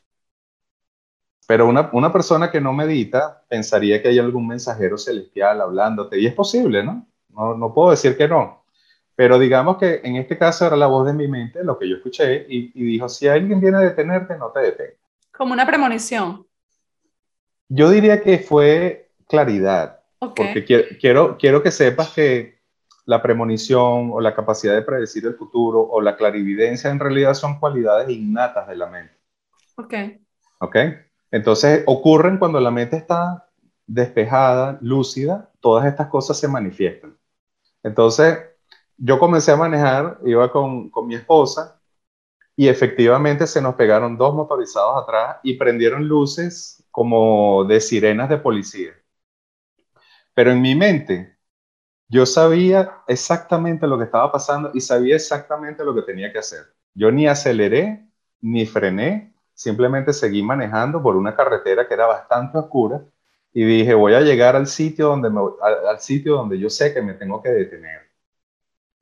[1.47, 6.25] Pero una, una, persona que no medita pensaría que hay algún mensajero celestial hablándote, y
[6.25, 7.05] es posible, ¿no?
[7.29, 8.60] No, no puedo decir que no.
[9.21, 11.97] Pero digamos que en este caso era la voz de mi mente, lo que yo
[11.97, 14.95] escuché, y, y dijo, si alguien viene a detenerte, no te detengas.
[15.31, 16.47] Como una premonición.
[17.69, 20.01] Yo diría que fue claridad.
[20.17, 22.61] Porque quiero, quiero, quiero que sepas que
[23.05, 27.59] la premonición o la capacidad de predecir el futuro o la clarividencia en realidad son
[27.59, 29.13] cualidades innatas de la mente.
[29.75, 29.93] Ok.
[30.61, 30.75] Ok.
[31.29, 33.47] Entonces ocurren cuando la mente está
[33.85, 37.15] despejada, lúcida, todas estas cosas se manifiestan.
[37.83, 38.50] Entonces
[39.03, 41.81] yo comencé a manejar, iba con, con mi esposa
[42.55, 48.37] y efectivamente se nos pegaron dos motorizados atrás y prendieron luces como de sirenas de
[48.37, 48.93] policía.
[50.33, 51.37] Pero en mi mente
[52.07, 56.65] yo sabía exactamente lo que estaba pasando y sabía exactamente lo que tenía que hacer.
[56.93, 58.07] Yo ni aceleré
[58.41, 63.03] ni frené, simplemente seguí manejando por una carretera que era bastante oscura
[63.53, 65.29] y dije, voy a llegar al sitio donde,
[65.89, 68.10] al, sitio donde yo sé que me tengo que detener,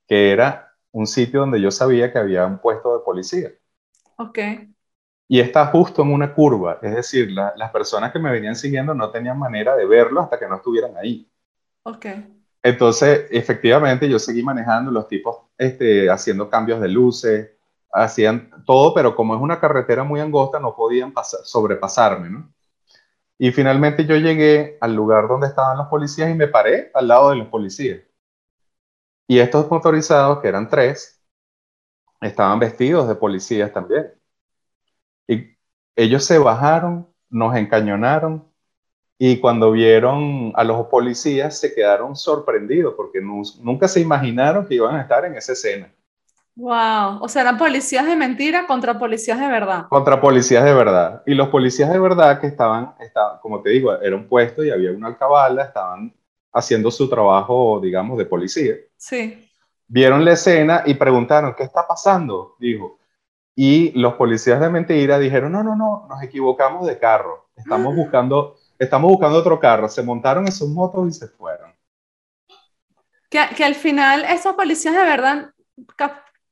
[0.09, 3.51] que era un sitio donde yo sabía que había un puesto de policía.
[4.17, 4.39] Ok.
[5.27, 9.11] Y está justo en una curva, es decir, las personas que me venían siguiendo no
[9.11, 11.29] tenían manera de verlo hasta que no estuvieran ahí.
[11.83, 12.07] Ok.
[12.63, 17.51] Entonces, efectivamente, yo seguí manejando los tipos, este, haciendo cambios de luces,
[17.93, 22.51] hacían todo, pero como es una carretera muy angosta, no podían sobrepasarme, ¿no?
[23.37, 27.29] Y finalmente yo llegué al lugar donde estaban los policías y me paré al lado
[27.29, 28.01] de los policías.
[29.29, 31.21] Y estos motorizados, que eran tres,
[32.19, 34.11] estaban vestidos de policías también.
[35.27, 35.55] Y
[35.95, 38.51] ellos se bajaron, nos encañonaron
[39.19, 44.95] y cuando vieron a los policías se quedaron sorprendidos porque nunca se imaginaron que iban
[44.95, 45.93] a estar en esa escena.
[46.55, 49.85] Wow, o sea, eran policías de mentira contra policías de verdad.
[49.89, 51.21] Contra policías de verdad.
[51.27, 54.71] Y los policías de verdad que estaban, estaban como te digo, era un puesto y
[54.71, 56.11] había una alcabala, estaban
[56.51, 58.73] haciendo su trabajo, digamos, de policía.
[58.99, 59.49] Sí.
[59.87, 62.55] Vieron la escena y preguntaron, ¿qué está pasando?
[62.59, 62.99] Dijo.
[63.55, 67.49] Y los policías de mentira dijeron, no, no, no, nos equivocamos de carro.
[67.55, 69.89] Estamos buscando estamos buscando otro carro.
[69.89, 71.73] Se montaron en sus motos y se fueron.
[73.29, 75.53] Que, que al final esos policías de verdad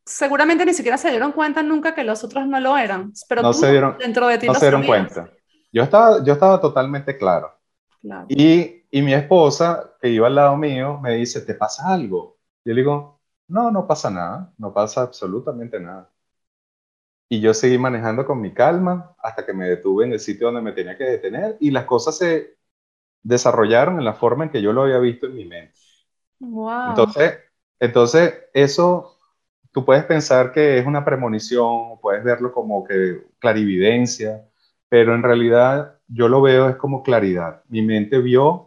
[0.06, 3.14] seguramente ni siquiera se dieron cuenta nunca que los otros no lo eran.
[3.28, 5.30] Pero no se dieron, dentro de ti no se dieron cuenta.
[5.72, 7.54] Yo estaba, yo estaba totalmente claro.
[8.02, 8.26] claro.
[8.30, 12.37] Y, y, mi esposa, que iba al lado mío, me dice, ¿te pasa algo?
[12.68, 16.12] Yo le digo, no, no pasa nada, no pasa absolutamente nada.
[17.30, 20.62] Y yo seguí manejando con mi calma hasta que me detuve en el sitio donde
[20.62, 22.58] me tenía que detener y las cosas se
[23.24, 25.80] desarrollaron en la forma en que yo lo había visto en mi mente.
[26.40, 26.90] Wow.
[26.90, 27.40] Entonces,
[27.80, 29.18] entonces eso
[29.72, 34.46] tú puedes pensar que es una premonición, puedes verlo como que clarividencia,
[34.90, 37.64] pero en realidad yo lo veo es como claridad.
[37.70, 38.67] Mi mente vio,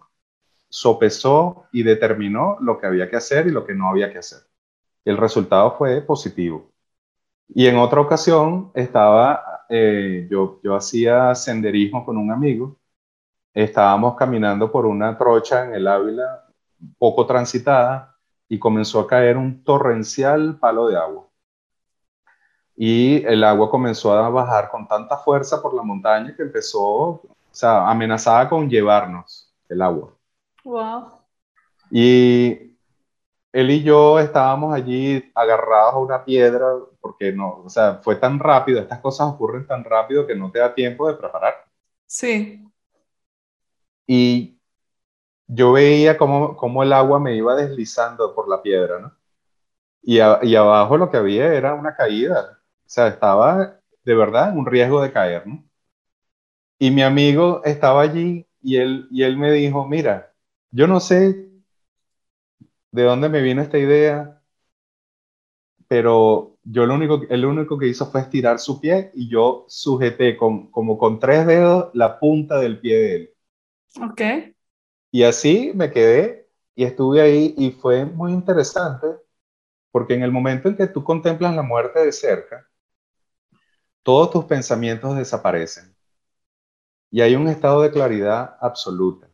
[0.70, 4.40] sopesó y determinó lo que había que hacer y lo que no había que hacer.
[5.04, 6.72] El resultado fue positivo.
[7.48, 12.78] Y en otra ocasión estaba, eh, yo, yo hacía senderismo con un amigo,
[13.52, 16.46] estábamos caminando por una trocha en el Ávila
[16.98, 18.16] poco transitada
[18.48, 21.26] y comenzó a caer un torrencial palo de agua.
[22.76, 27.22] Y el agua comenzó a bajar con tanta fuerza por la montaña que empezó, o
[27.50, 30.14] sea, amenazaba con llevarnos el agua.
[30.64, 31.20] Wow.
[31.90, 32.76] Y
[33.52, 36.66] él y yo estábamos allí agarrados a una piedra
[37.00, 40.60] porque no, o sea, fue tan rápido, estas cosas ocurren tan rápido que no te
[40.60, 41.54] da tiempo de preparar.
[42.06, 42.70] Sí.
[44.06, 44.58] Y
[45.46, 49.16] yo veía cómo, cómo el agua me iba deslizando por la piedra, ¿no?
[50.02, 54.58] Y, y abajo lo que había era una caída, o sea, estaba de verdad en
[54.58, 55.64] un riesgo de caer, ¿no?
[56.78, 60.29] Y mi amigo estaba allí y él, y él me dijo, mira,
[60.72, 61.48] yo no sé
[62.92, 64.40] de dónde me vino esta idea,
[65.88, 70.37] pero yo lo único, el único que hizo fue estirar su pie y yo sujeté
[70.37, 73.30] con, como con tres dedos la punta del pie de él.
[74.00, 74.20] Ok.
[75.12, 79.06] Y así me quedé y estuve ahí y fue muy interesante
[79.92, 82.68] porque en el momento en que tú contemplas la muerte de cerca,
[84.02, 85.96] todos tus pensamientos desaparecen
[87.12, 89.29] y hay un estado de claridad absoluta.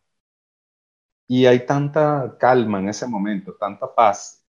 [1.27, 4.45] Y hay tanta calma en ese momento, tanta paz.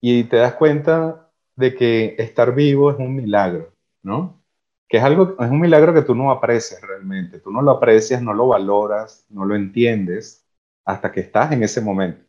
[0.00, 4.42] Y te das cuenta de que estar vivo es un milagro, ¿no?
[4.88, 7.38] Que es algo, es un milagro que tú no aprecias realmente.
[7.38, 10.46] Tú no lo aprecias, no lo valoras, no lo entiendes
[10.84, 12.24] hasta que estás en ese momento.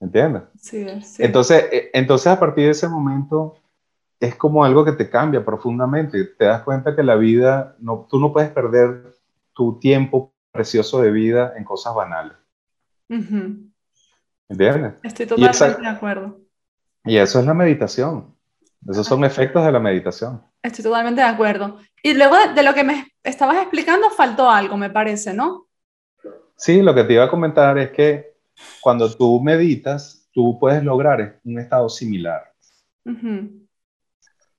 [0.00, 0.42] ¿Entiendes?
[0.60, 1.22] Sí, sí.
[1.22, 3.56] Entonces, eh, entonces, a partir de ese momento,
[4.20, 6.24] es como algo que te cambia profundamente.
[6.24, 9.14] Te das cuenta que la vida, no, tú no puedes perder
[9.52, 12.36] tu tiempo precioso de vida en cosas banales.
[13.08, 14.94] ¿Entiendes?
[15.02, 16.40] Estoy totalmente de acuerdo.
[17.04, 18.34] Y eso es la meditación.
[18.88, 20.42] Esos son efectos de la meditación.
[20.62, 21.78] Estoy totalmente de acuerdo.
[22.02, 25.68] Y luego de, lo que me estabas explicando, faltó algo, me parece, ¿no?
[26.56, 28.34] Sí, lo que te iba a comentar es que
[28.80, 32.52] cuando tú meditas, tú puedes lograr un estado similar.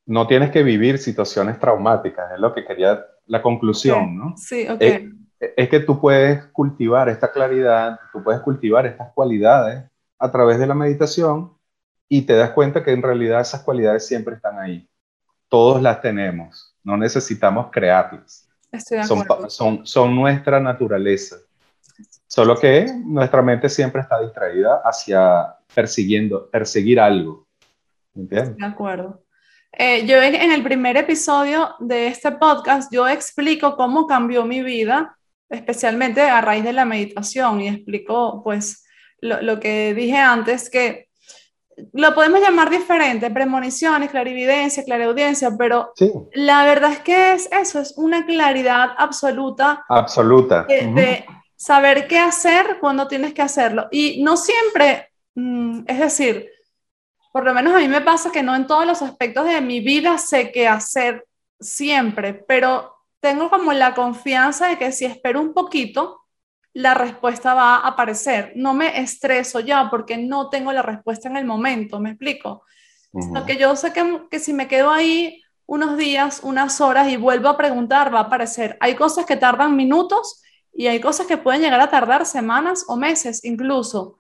[0.05, 4.34] No tienes que vivir situaciones traumáticas, es lo que quería la conclusión, ¿no?
[4.38, 4.81] Sí, ok.
[4.81, 5.01] Es,
[5.55, 9.84] es, que tú puedes cultivar esta claridad, tú puedes cultivar estas cualidades
[10.19, 11.53] a través de la meditación
[12.08, 14.88] y te das cuenta que en realidad esas cualidades siempre están ahí.
[15.49, 18.49] Todos las tenemos, no necesitamos crearlas.
[18.71, 21.38] Estoy de son, son, son nuestra naturaleza.
[22.27, 27.47] Solo que nuestra mente siempre está distraída hacia persiguiendo, perseguir algo.
[28.13, 28.58] ¿Entiendes?
[28.58, 29.25] De acuerdo.
[29.77, 35.17] Eh, yo en, el primer episodio de este podcast, yo explico cómo cambió mi vida,
[35.49, 38.86] especialmente a raíz de la meditación, y explico pues
[39.19, 41.05] lo, lo que dije antes, que
[41.93, 45.93] lo podemos llamar diferente, premoniciones, clarividencia, clareaudiencia, pero
[46.34, 49.84] la verdad es que es eso, es una claridad absoluta.
[49.89, 50.63] Absoluta.
[50.63, 51.25] De,
[51.58, 53.88] saber qué hacer cuando tienes que hacerlo.
[53.89, 56.49] Y no siempre, mm, es decir,
[57.31, 59.79] por lo menos a mí me pasa que no en todos los aspectos de mi
[59.79, 61.25] vida sé qué hacer
[61.60, 66.21] siempre, pero tengo como la confianza de que si espero un poquito,
[66.73, 68.54] la respuesta va a aparecer.
[68.56, 72.63] No me estreso ya porque no tengo la respuesta en el momento, ¿me explico?
[73.17, 77.15] Sino que yo sé que, que si me quedo ahí unos días, unas horas y
[77.15, 78.78] vuelvo a preguntar, va a aparecer.
[78.82, 82.97] Hay cosas que tardan minutos y hay cosas que pueden llegar a tardar semanas o
[82.97, 84.19] meses incluso.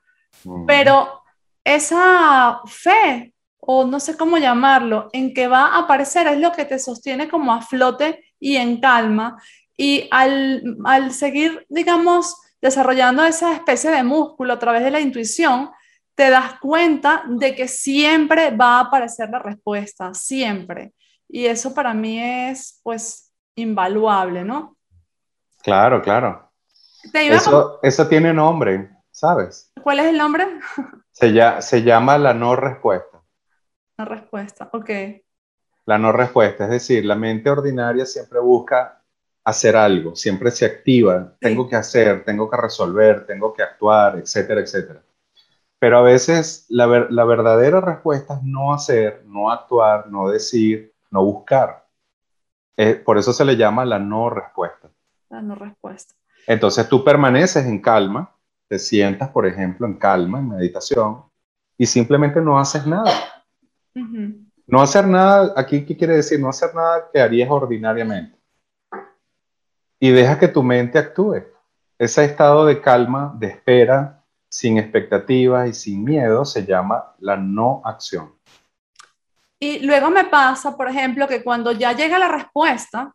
[0.65, 1.21] Pero
[1.63, 6.65] esa fe, o no sé cómo llamarlo, en que va a aparecer es lo que
[6.65, 9.41] te sostiene como a flote y en calma.
[9.75, 15.71] Y al, al seguir, digamos, desarrollando esa especie de músculo a través de la intuición,
[16.13, 20.93] te das cuenta de que siempre va a aparecer la respuesta, siempre.
[21.27, 24.77] Y eso para mí es, pues, invaluable, ¿no?
[25.63, 26.51] Claro, claro.
[27.15, 29.73] eso, eso tiene nombre, ¿sabes?
[29.81, 30.45] ¿Cuál es el nombre?
[31.11, 33.23] Se, ya, se llama la no respuesta.
[33.97, 34.89] No respuesta, ok.
[35.85, 39.03] La no respuesta, es decir, la mente ordinaria siempre busca
[39.43, 44.61] hacer algo, siempre se activa, tengo que hacer, tengo que resolver, tengo que actuar, etcétera,
[44.61, 45.03] etcétera.
[45.77, 51.23] Pero a veces la, la verdadera respuesta es no hacer, no actuar, no decir, no
[51.23, 51.85] buscar.
[53.05, 54.89] por eso se le llama la no respuesta.
[55.29, 56.15] La no respuesta.
[56.47, 58.35] Entonces tú permaneces en calma,
[58.67, 61.23] te sientas, por ejemplo, en calma, en meditación,
[61.77, 63.11] y simplemente no haces nada.
[64.67, 66.39] No hacer nada, aquí, ¿qué quiere decir?
[66.39, 68.37] No hacer nada que harías ordinariamente.
[69.99, 71.43] Y deja que tu mente actúe.
[71.97, 77.81] Ese estado de calma, de espera, sin expectativas y sin miedo, se llama la no
[77.85, 78.33] acción.
[79.59, 83.13] Y luego me pasa, por ejemplo, que cuando ya llega la respuesta,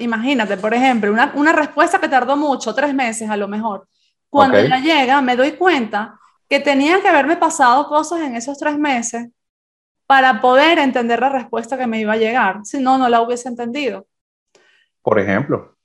[0.00, 3.86] imagínate, por ejemplo, una, una respuesta que tardó mucho, tres meses a lo mejor,
[4.30, 8.78] cuando ya llega, me doy cuenta que tenían que haberme pasado cosas en esos tres
[8.78, 9.28] meses
[10.08, 12.64] para poder entender la respuesta que me iba a llegar.
[12.64, 14.06] Si no, no la hubiese entendido.
[15.02, 15.76] Por ejemplo.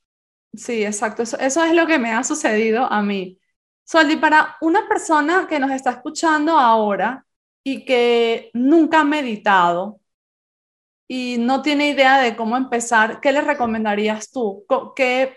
[0.53, 1.23] Sí, exacto.
[1.23, 3.37] Eso, eso es lo que me ha sucedido a mí.
[3.83, 7.25] Soldi, para una persona que nos está escuchando ahora
[7.65, 9.99] y que nunca ha meditado
[11.05, 14.65] y no tiene idea de cómo empezar, ¿qué le recomendarías tú?
[14.95, 15.35] ¿Qué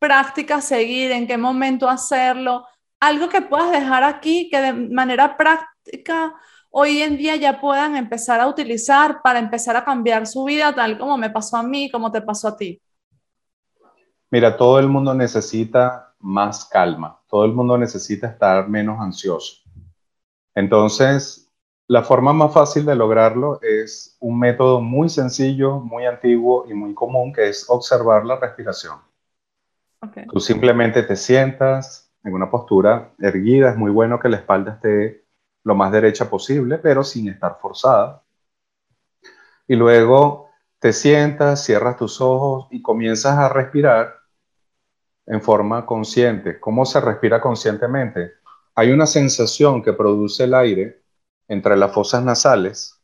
[0.00, 2.66] práctica seguir, en qué momento hacerlo,
[2.98, 6.34] algo que puedas dejar aquí que de manera práctica
[6.78, 10.96] hoy en día ya puedan empezar a utilizar para empezar a cambiar su vida, tal
[10.96, 12.80] como me pasó a mí, como te pasó a ti.
[14.30, 19.62] Mira, todo el mundo necesita más calma, todo el mundo necesita estar menos ansioso.
[20.54, 21.50] Entonces,
[21.88, 26.94] la forma más fácil de lograrlo es un método muy sencillo, muy antiguo y muy
[26.94, 28.98] común, que es observar la respiración.
[30.30, 35.27] Tú simplemente te sientas en una postura erguida, es muy bueno que la espalda esté
[35.64, 38.22] lo más derecha posible, pero sin estar forzada.
[39.66, 44.14] Y luego te sientas, cierras tus ojos y comienzas a respirar
[45.26, 46.58] en forma consciente.
[46.58, 48.32] ¿Cómo se respira conscientemente?
[48.74, 51.02] Hay una sensación que produce el aire
[51.48, 52.98] entre las fosas nasales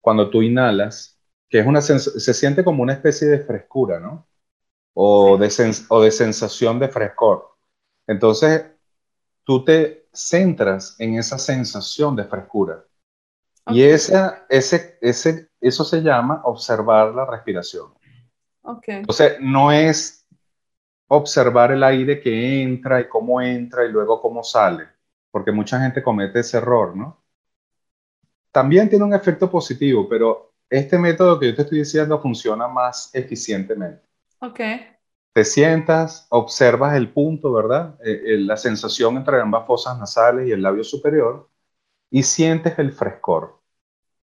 [0.00, 4.26] cuando tú inhalas, que es una se siente como una especie de frescura, ¿no?
[4.94, 5.50] O de,
[5.88, 7.56] o de sensación de frescor.
[8.06, 8.66] Entonces,
[9.44, 12.84] tú te centras en esa sensación de frescura.
[13.68, 17.92] Y esa, ese, ese, eso se llama observar la respiración.
[18.62, 18.96] Okay.
[18.96, 20.26] Entonces, no es
[21.08, 24.88] observar el aire que entra y cómo entra y luego cómo sale,
[25.30, 27.22] porque mucha gente comete ese error, ¿no?
[28.50, 33.14] También tiene un efecto positivo, pero este método que yo te estoy diciendo funciona más
[33.14, 34.02] eficientemente.
[34.40, 34.60] Ok.
[35.32, 37.98] Te sientas, observas el punto, ¿verdad?
[38.04, 41.48] Eh, eh, la sensación entre ambas fosas nasales y el labio superior
[42.10, 43.60] y sientes el frescor.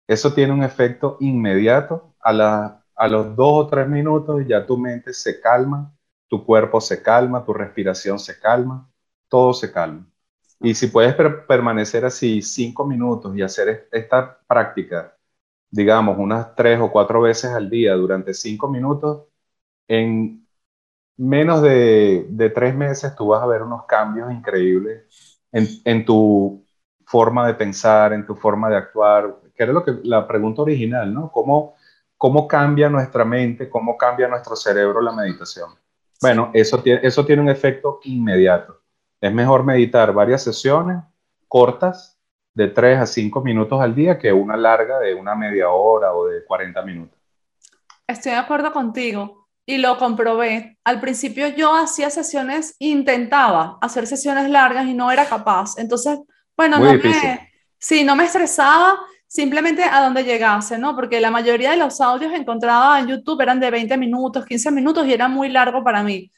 [0.08, 2.16] Eso tiene un efecto inmediato.
[2.24, 5.94] A, a los dos o tres minutos ya tu mente se calma,
[6.28, 8.90] tu cuerpo se calma, tu respiración se calma,
[9.30, 10.08] todo se calma.
[10.62, 11.16] Y si puedes
[11.48, 15.16] permanecer así cinco minutos y hacer esta práctica,
[15.72, 19.26] digamos, unas tres o cuatro veces al día durante cinco minutos,
[19.88, 20.48] en
[21.20, 25.04] menos de, de tres meses tú vas a ver unos cambios increíbles
[25.52, 26.66] en, en, tu
[27.06, 31.14] forma de pensar, en tu forma de actuar, que era lo que, la pregunta original,
[31.14, 31.30] ¿no?
[31.30, 31.76] ¿Cómo,
[32.18, 35.72] ¿Cómo cambia nuestra mente, cómo cambia nuestro cerebro la meditación?
[36.22, 38.82] Bueno, eso tiene, eso tiene un efecto inmediato.
[39.20, 41.04] Es mejor meditar varias sesiones
[41.50, 42.18] cortas
[42.54, 46.28] de 3 a 5 minutos al día que una larga de una media hora o
[46.28, 47.20] de 40 minutos.
[48.08, 49.39] Estoy de acuerdo contigo
[49.70, 50.80] y lo comprobé.
[50.84, 55.78] Al principio yo hacía sesiones, intentaba hacer sesiones largas y no era capaz.
[55.78, 56.18] Entonces,
[56.58, 60.96] bueno, no me, sí, no me estresaba simplemente a donde llegase, ¿no?
[60.96, 65.06] Porque la mayoría de los audios encontraba en YouTube eran de 20 minutos, 15 minutos
[65.06, 66.32] y era muy largo para mí.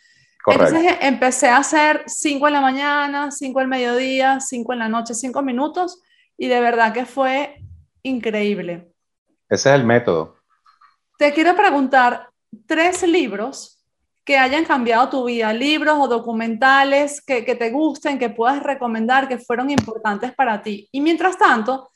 [0.46, 5.14] Entonces empecé a hacer 5 en la mañana, 5 al mediodía, 5 en la noche,
[5.14, 6.02] 5 minutos
[6.38, 7.62] y de verdad que fue
[8.04, 8.92] increíble.
[9.48, 10.36] Ese es el método.
[11.18, 12.31] Te quiero preguntar
[12.66, 13.84] tres libros
[14.24, 19.40] que hayan cambiado tu vida, libros o documentales que, te gusten, que puedas recomendar, que
[19.40, 20.88] fueron importantes para ti.
[20.92, 21.92] Y mientras tanto,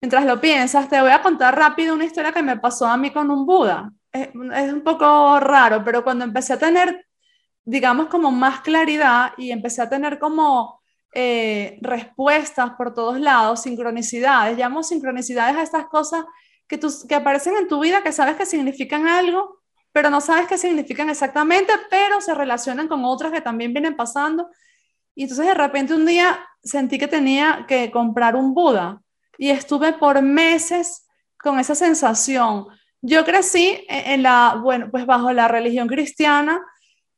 [0.00, 3.10] mientras lo piensas, te voy a contar rápido una historia que me pasó a mí
[3.10, 3.92] con un Buda.
[4.10, 7.04] Es, un poco raro, pero cuando empecé a tener
[7.68, 10.80] digamos, como más claridad y empecé a tener como
[11.12, 14.56] eh, respuestas por todos lados, sincronicidades.
[14.56, 16.24] Llamo sincronicidades a estas cosas
[16.66, 19.57] que, que aparecen en tu vida, que sabes que significan algo,
[19.98, 24.48] pero no sabes qué significan exactamente, pero se relacionan con otras que también vienen pasando.
[25.16, 29.02] Y entonces de repente un día sentí que tenía que comprar un Buda
[29.38, 31.04] y estuve por meses
[31.42, 32.66] con esa sensación.
[33.02, 36.60] Yo crecí en la, bueno, pues bajo la religión cristiana,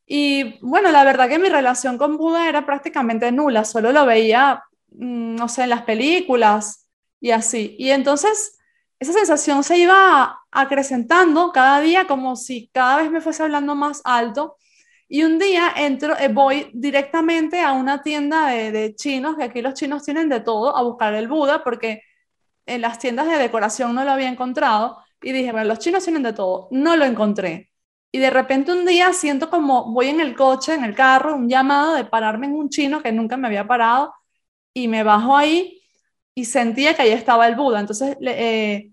[0.07, 4.65] y bueno, la verdad que mi relación con Buda era prácticamente nula, solo lo veía,
[4.93, 6.89] mm, no sé, en las películas
[7.21, 7.77] y así.
[7.79, 8.59] Y entonces
[9.01, 14.03] esa sensación se iba acrecentando cada día como si cada vez me fuese hablando más
[14.05, 14.57] alto.
[15.09, 19.63] Y un día entro, eh, voy directamente a una tienda de, de, chinos, que aquí
[19.63, 22.03] los chinos tienen de todo, a buscar el Buda, porque
[22.67, 24.99] en las tiendas de decoración no lo había encontrado.
[25.23, 26.69] Y dije, bueno, los chinos tienen de todo.
[26.71, 27.71] No lo encontré.
[28.13, 31.49] Y de repente un día siento como voy en el coche, en el carro, un
[31.49, 34.15] llamado de pararme en un chino que nunca me había parado
[34.75, 35.83] y me bajo ahí
[36.35, 37.81] y sentía que ahí estaba el Buda.
[37.81, 38.90] Entonces eh,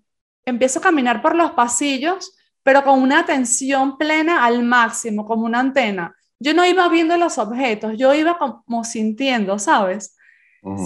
[0.48, 2.34] empiezo a caminar por los pasillos,
[2.64, 6.16] pero con una atención plena al máximo, como una antena.
[6.40, 10.16] Yo no iba viendo los objetos, yo iba como sintiendo, ¿sabes?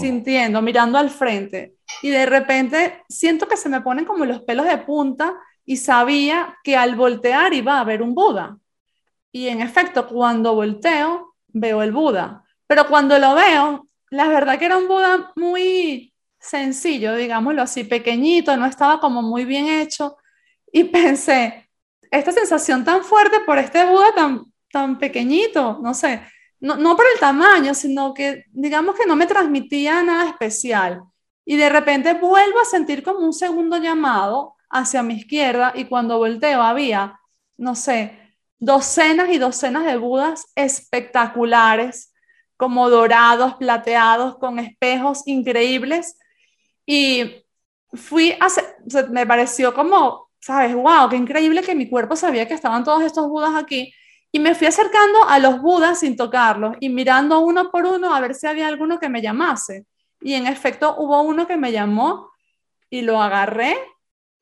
[0.00, 1.74] Sintiendo, mirando al frente.
[2.02, 5.34] Y de repente siento que se me ponen como los pelos de punta
[5.64, 8.58] y sabía que al voltear iba a haber un Buda.
[9.30, 12.44] Y en efecto, cuando volteo, veo el Buda.
[12.66, 16.11] Pero cuando lo veo, la verdad que era un Buda muy
[16.42, 20.16] sencillo, digámoslo así, pequeñito, no estaba como muy bien hecho.
[20.72, 21.68] Y pensé,
[22.10, 26.22] esta sensación tan fuerte por este Buda tan, tan pequeñito, no sé,
[26.60, 31.02] no, no por el tamaño, sino que digamos que no me transmitía nada especial.
[31.44, 36.18] Y de repente vuelvo a sentir como un segundo llamado hacia mi izquierda y cuando
[36.18, 37.18] volteo había,
[37.56, 38.18] no sé,
[38.58, 42.12] docenas y docenas de Budas espectaculares,
[42.56, 46.16] como dorados, plateados, con espejos increíbles.
[46.86, 47.44] Y
[47.92, 48.48] fui a,
[49.10, 50.74] me pareció como, ¿sabes?
[50.74, 51.08] ¡Wow!
[51.10, 53.92] ¡Qué increíble que mi cuerpo sabía que estaban todos estos budas aquí!
[54.32, 58.20] Y me fui acercando a los budas sin tocarlos y mirando uno por uno a
[58.20, 59.86] ver si había alguno que me llamase.
[60.22, 62.30] Y en efecto hubo uno que me llamó
[62.88, 63.76] y lo agarré,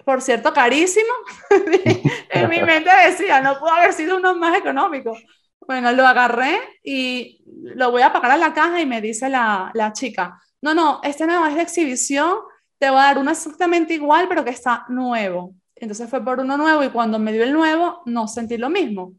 [0.05, 1.13] por cierto, carísimo.
[2.31, 5.17] en mi mente decía, no pudo haber sido uno más económico.
[5.61, 9.71] Bueno, lo agarré y lo voy a pagar a la caja y me dice la,
[9.75, 12.39] la chica, no, no, este no es de exhibición,
[12.79, 15.55] te voy a dar uno exactamente igual, pero que está nuevo.
[15.75, 19.15] Entonces fue por uno nuevo y cuando me dio el nuevo, no sentí lo mismo.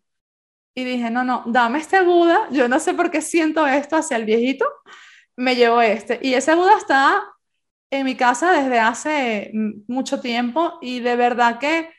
[0.76, 4.18] Y dije, no, no, dame este Buda, yo no sé por qué siento esto hacia
[4.18, 4.66] el viejito,
[5.36, 6.20] me llevo este.
[6.22, 7.24] Y ese Buda está
[7.92, 9.52] en mi casa desde hace
[9.88, 11.90] mucho tiempo y de verdad que,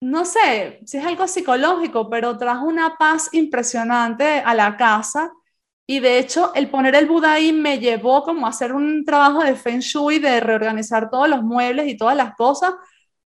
[0.00, 5.32] no sé si es algo psicológico, pero trajo una paz impresionante a la casa.
[5.86, 9.44] Y de hecho, el poner el Buda ahí me llevó como a hacer un trabajo
[9.44, 12.74] de Feng Shui, de reorganizar todos los muebles y todas las cosas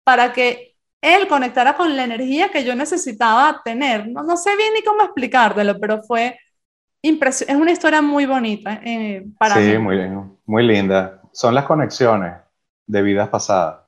[0.04, 4.08] para que él conectara con la energía que yo necesitaba tener.
[4.08, 6.38] No, no sé bien ni cómo explicártelo, pero fue
[7.02, 9.98] es una historia muy bonita eh, para sí, muy,
[10.46, 11.20] muy linda.
[11.32, 12.34] Son las conexiones
[12.86, 13.80] de vidas pasadas.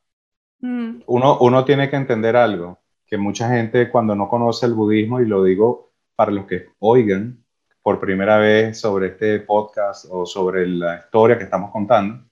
[0.60, 1.02] Mm.
[1.06, 5.26] Uno, uno tiene que entender algo, que mucha gente cuando no conoce el budismo, y
[5.26, 7.43] lo digo para los que oigan
[7.85, 12.24] por primera vez sobre este podcast o sobre la historia que estamos contando,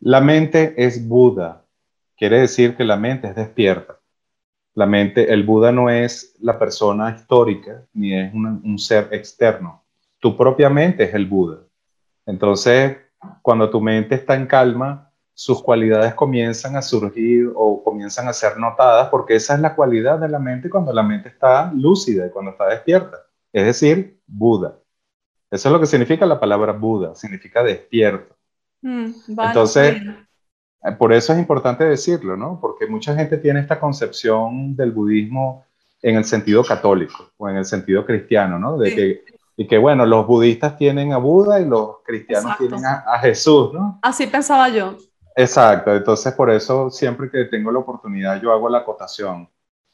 [0.00, 1.66] la mente es Buda,
[2.16, 3.98] quiere decir que la mente es despierta.
[4.72, 9.84] La mente, el Buda no es la persona histórica ni es un, ser externo.
[10.18, 11.58] Tu propia mente es el Buda.
[12.24, 12.96] Entonces,
[13.42, 18.56] cuando tu mente está en calma, sus cualidades comienzan a surgir o comienzan a ser
[18.56, 22.30] notadas porque esa es la cualidad de la mente cuando la mente está lúcida y
[22.30, 23.18] cuando está despierta.
[23.52, 24.78] Es decir, Buda.
[25.50, 28.34] Eso es lo que significa la palabra Buda, significa despierto.
[28.80, 29.96] Mm, Entonces,
[30.82, 32.58] eh, por eso es importante decirlo, ¿no?
[32.60, 35.64] Porque mucha gente tiene esta concepción del budismo
[36.00, 38.76] en el sentido católico o en el sentido cristiano, ¿no?
[38.76, 39.24] De que,
[39.56, 44.00] y que, bueno, los budistas tienen a Buda y los cristianos tienen a, Jesús, ¿no?
[44.02, 44.96] Así pensaba yo.
[45.36, 49.48] Exacto, entonces por eso siempre que tengo la oportunidad yo hago la acotación.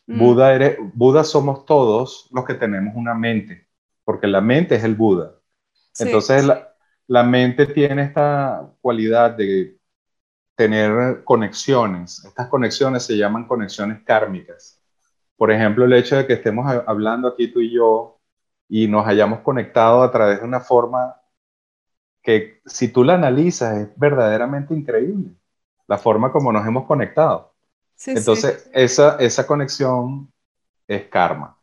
[0.08, 0.18] Mm.
[0.18, 3.68] Buda, eres, Buda somos todos los que tenemos una mente,
[4.04, 5.34] porque la mente es el Buda.
[5.98, 6.74] Entonces la,
[7.06, 9.78] la mente tiene esta cualidad de
[10.54, 12.24] tener conexiones.
[12.24, 14.82] Estas conexiones se llaman conexiones kármicas.
[15.36, 18.18] Por ejemplo, el hecho de que estemos hablando aquí tú y yo
[18.66, 21.16] y nos hayamos conectado a través de una forma
[22.22, 25.34] que si tú la analizas es verdaderamente increíble,
[25.86, 27.54] la forma como nos hemos conectado.
[28.06, 30.32] Entonces, Esa, esa conexión
[30.86, 31.58] es karma,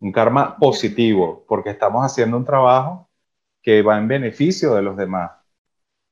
[0.00, 3.08] un karma positivo, porque estamos haciendo un trabajo
[3.62, 5.32] que va en beneficio de los demás.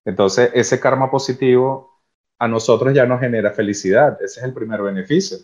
[0.05, 2.03] Entonces, ese karma positivo
[2.39, 4.21] a nosotros ya nos genera felicidad.
[4.23, 5.39] Ese es el primer beneficio.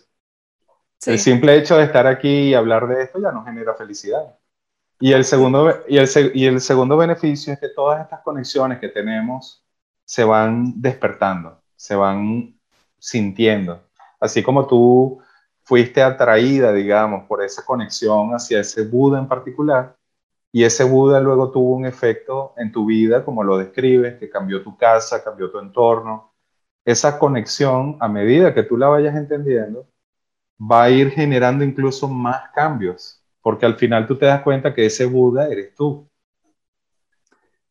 [1.05, 4.37] El simple hecho de estar aquí y hablar de esto ya nos genera felicidad.
[4.99, 8.89] Y el, segundo, y, el, y el segundo beneficio es que todas estas conexiones que
[8.89, 9.63] tenemos
[10.03, 12.59] se van despertando, se van
[12.97, 13.88] sintiendo.
[14.19, 15.21] Así como tú
[15.63, 19.95] fuiste atraída, digamos, por esa conexión hacia ese Buda en particular,
[20.51, 24.63] y ese Buda luego tuvo un efecto en tu vida, como lo describes, que cambió
[24.63, 26.33] tu casa, cambió tu entorno,
[26.83, 29.87] esa conexión, a medida que tú la vayas entendiendo,
[30.59, 34.87] va a ir generando incluso más cambios, porque al final tú te das cuenta que
[34.87, 36.09] ese Buda eres tú.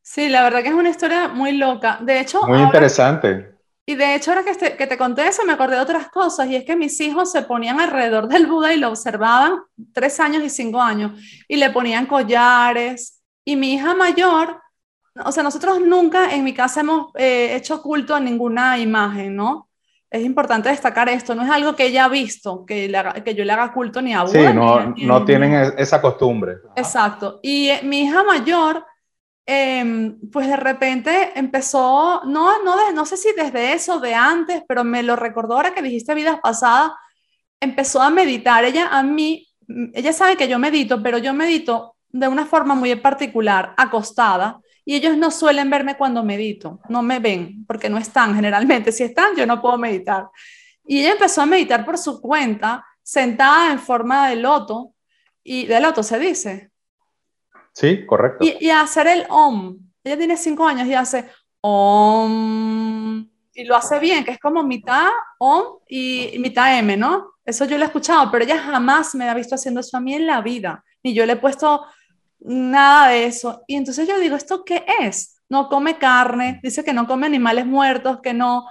[0.01, 1.99] Sí, la verdad que es una historia muy loca.
[2.01, 2.47] De hecho...
[2.47, 3.58] Muy interesante.
[3.89, 6.47] Y de hecho, ahora que te, que te conté eso, me acordé de otras cosas,
[6.49, 9.61] y es que mis hijos se ponían alrededor del Buda y lo observaban
[9.95, 11.13] tres años y cinco años,
[11.49, 14.61] y le ponían collares, y mi hija mayor
[15.25, 19.69] o sea, nosotros nunca en mi casa hemos eh, hecho culto a ninguna imagen, ¿no?
[20.11, 22.91] Es importante destacar esto, no es algo que ella ha visto, que,
[23.25, 24.51] que yo le haga culto ni a Buda.
[24.51, 26.59] Sí, no, no tienen esa costumbre.
[26.77, 27.41] Exacto.
[27.43, 28.85] Y eh, mi hija mayor,
[29.51, 34.85] em, pues de repente empezó, no, no, no sé si desde eso, de antes, pero
[34.85, 36.93] me lo recordó ahora que dijiste vidas pasadas,
[37.59, 38.65] empezó a meditar.
[38.67, 39.49] Ella a mí,
[39.95, 44.97] ella sabe que yo medito, pero yo medito de una forma muy particular, acostada y
[44.97, 48.93] ellos no suelen verme cuando medito, no me ven, porque no están generalmente.
[48.93, 50.29] Si están, yo no puedo meditar.
[50.87, 54.93] Y ella empezó a meditar por su cuenta, sentada en forma de loto,
[55.43, 56.71] y de loto se dice.
[57.79, 58.45] Sí, correcto.
[58.45, 59.79] Y, a hacer el om.
[60.03, 63.25] Ella tiene cinco años y hace om.
[63.55, 65.07] Y lo hace bien, que es como mitad
[65.39, 67.35] om y mitad m, ¿no?
[67.45, 70.13] Eso yo lo he escuchado, pero ella jamás me ha visto haciendo eso a mí
[70.13, 70.85] en la vida.
[71.05, 71.87] Ni yo le he puesto
[72.41, 73.63] nada de eso.
[73.69, 75.41] Y entonces yo digo, ¿esto qué es?
[75.49, 78.67] No come carne, dice que no come animales muertos, que no...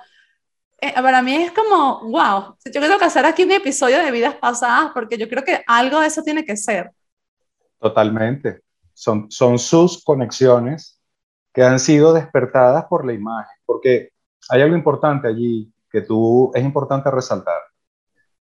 [0.82, 4.36] eh, para mí es como, wow, yo creo que hacer aquí un episodio de vidas
[4.36, 6.92] pasadas porque yo creo que algo de eso tiene que ser.
[7.80, 8.67] Totalmente.
[8.98, 11.00] Son, son sus conexiones
[11.54, 14.10] que han sido despertadas por la imagen, porque
[14.50, 17.62] hay algo importante allí que tú es importante resaltar.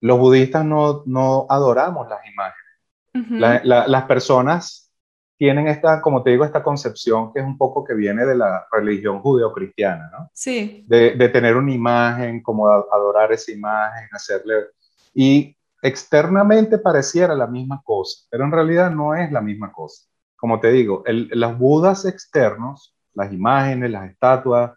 [0.01, 3.63] Los budistas no, no adoramos las imágenes.
[3.63, 4.91] las personas
[5.35, 8.67] tienen esta, como te digo, esta concepción que es un poco que viene de la
[8.71, 10.29] religión judeocristiana, ¿no?
[10.31, 10.85] Sí.
[10.87, 14.67] De, de tener una imagen, como adorar esa imagen, hacerle...
[15.15, 20.05] Y externamente pareciera la misma cosa, pero en realidad no es la misma cosa.
[20.45, 24.73] Como te digo, el, los budas externos, las imágenes, las estatuas,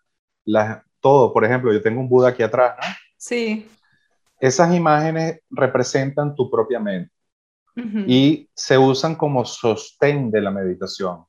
[0.47, 2.87] las, todo, por ejemplo, yo tengo un Buda aquí atrás, ¿no?
[3.19, 3.69] Sí.
[4.41, 7.13] Esas imágenes representan tu propia mente
[8.07, 11.27] y se usan como sostén de la meditación.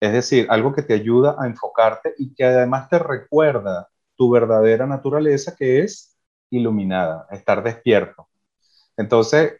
[0.00, 4.86] Es decir, algo que te ayuda a enfocarte y que además te recuerda tu verdadera
[4.86, 6.16] naturaleza, que es
[6.48, 8.26] iluminada, estar despierto.
[8.96, 9.52] Entonces,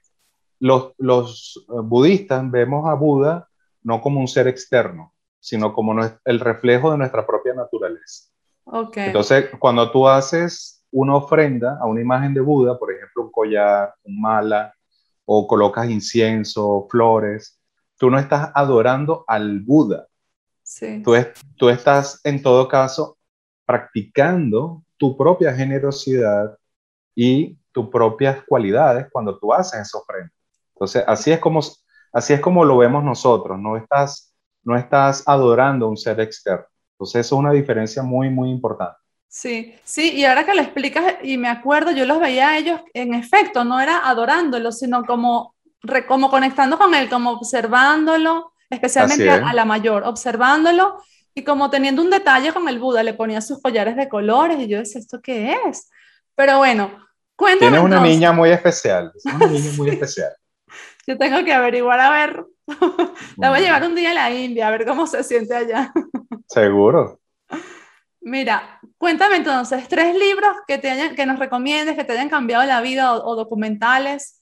[0.59, 3.51] los, los budistas vemos a Buda
[3.83, 8.31] no como un ser externo, sino como el reflejo de nuestra propia naturaleza.
[8.65, 9.07] Okay.
[9.07, 13.95] Entonces, cuando tú haces una ofrenda a una imagen de Buda, por ejemplo, un collar,
[14.05, 14.73] un mala,
[15.25, 17.59] o colocas incienso, flores,
[17.97, 20.07] tú no estás adorando al Buda.
[20.63, 21.03] Sí.
[21.03, 21.15] Tú,
[21.57, 23.19] tú estás, en todo caso,
[23.65, 26.57] practicando tu propia generosidad
[27.15, 30.33] y tus propias cualidades cuando tú haces esa ofrenda.
[30.75, 31.61] Entonces, así es como,
[32.13, 36.67] así es como lo vemos nosotros, no estás, no estás adorando a un ser externo.
[36.93, 38.97] Entonces, eso es una diferencia muy, muy importante.
[39.29, 42.83] Sí, sí, y ahora que lo explicas y me acuerdo, yo los veía a ellos,
[42.93, 45.55] en efecto, no era adorándolo, sino como,
[46.07, 51.03] como conectando con él, como observándolo, especialmente a, la mayor, observándolo
[51.35, 54.69] y como teniendo un detalle con el Buda, le ponía sus collares de colores y
[54.69, 55.89] yo decía, ¿esto qué es?
[56.35, 56.91] Pero bueno,
[57.35, 57.71] cuéntame.
[57.71, 60.33] Tienes una niña muy especial, es una niña muy especial.
[61.07, 62.45] Yo tengo que averiguar, a ver,
[63.37, 65.93] la voy a llevar un día a la India, a ver cómo se siente allá.
[66.47, 67.19] Seguro.
[68.21, 72.65] Mira, cuéntame entonces, tres libros que, te hayan, que nos recomiendes, que te hayan cambiado
[72.65, 74.41] la vida o, documentales.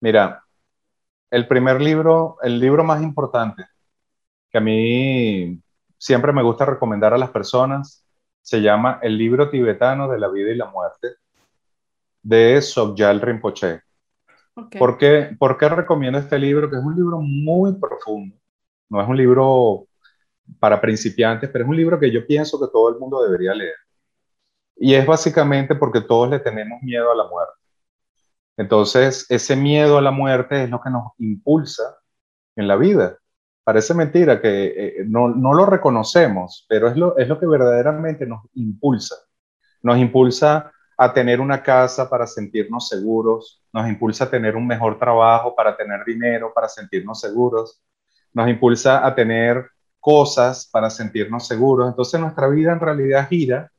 [0.00, 0.42] Mira,
[1.30, 3.66] el primer libro, el libro más importante
[4.50, 5.60] que a mí
[5.98, 8.06] siempre me gusta recomendar a las personas,
[8.40, 11.16] se llama El libro tibetano de la vida y la muerte
[12.22, 13.82] de Sogyal Rinpoche.
[14.78, 16.70] ¿Por, qué, ¿Por qué recomiendo este libro?
[16.70, 18.36] Que es un libro muy profundo.
[18.88, 19.86] No es un libro
[20.58, 23.76] para principiantes, pero es un libro que yo pienso que todo el mundo debería leer.
[24.76, 27.52] Y es básicamente porque todos le tenemos miedo a la muerte.
[28.56, 31.96] Entonces, ese miedo a la muerte es lo que nos impulsa
[32.56, 33.16] en la vida.
[33.64, 38.26] Parece mentira que eh, no, no, lo reconocemos, pero es lo, es lo que verdaderamente
[38.26, 39.16] nos impulsa.
[39.82, 40.72] Nos impulsa
[41.02, 45.74] a tener una casa para sentirnos seguros, nos impulsa a tener un mejor trabajo para
[45.74, 47.82] tener dinero, para sentirnos seguros,
[48.34, 49.66] nos impulsa a tener
[49.98, 51.88] cosas para sentirnos seguros.
[51.88, 53.72] Entonces nuestra vida en realidad gira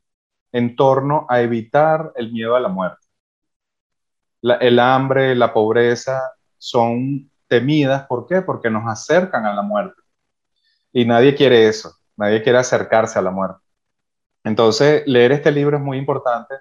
[0.52, 3.06] en torno a evitar el miedo a la muerte.
[4.42, 8.08] el hambre, la pobreza son temidas.
[8.08, 8.42] ¿Por qué?
[8.42, 10.02] Porque nos acercan a la muerte.
[10.92, 11.96] Y nadie quiere eso.
[12.18, 13.60] Nadie quiere acercarse a la muerte.
[14.44, 16.56] Entonces, leer este libro es muy importante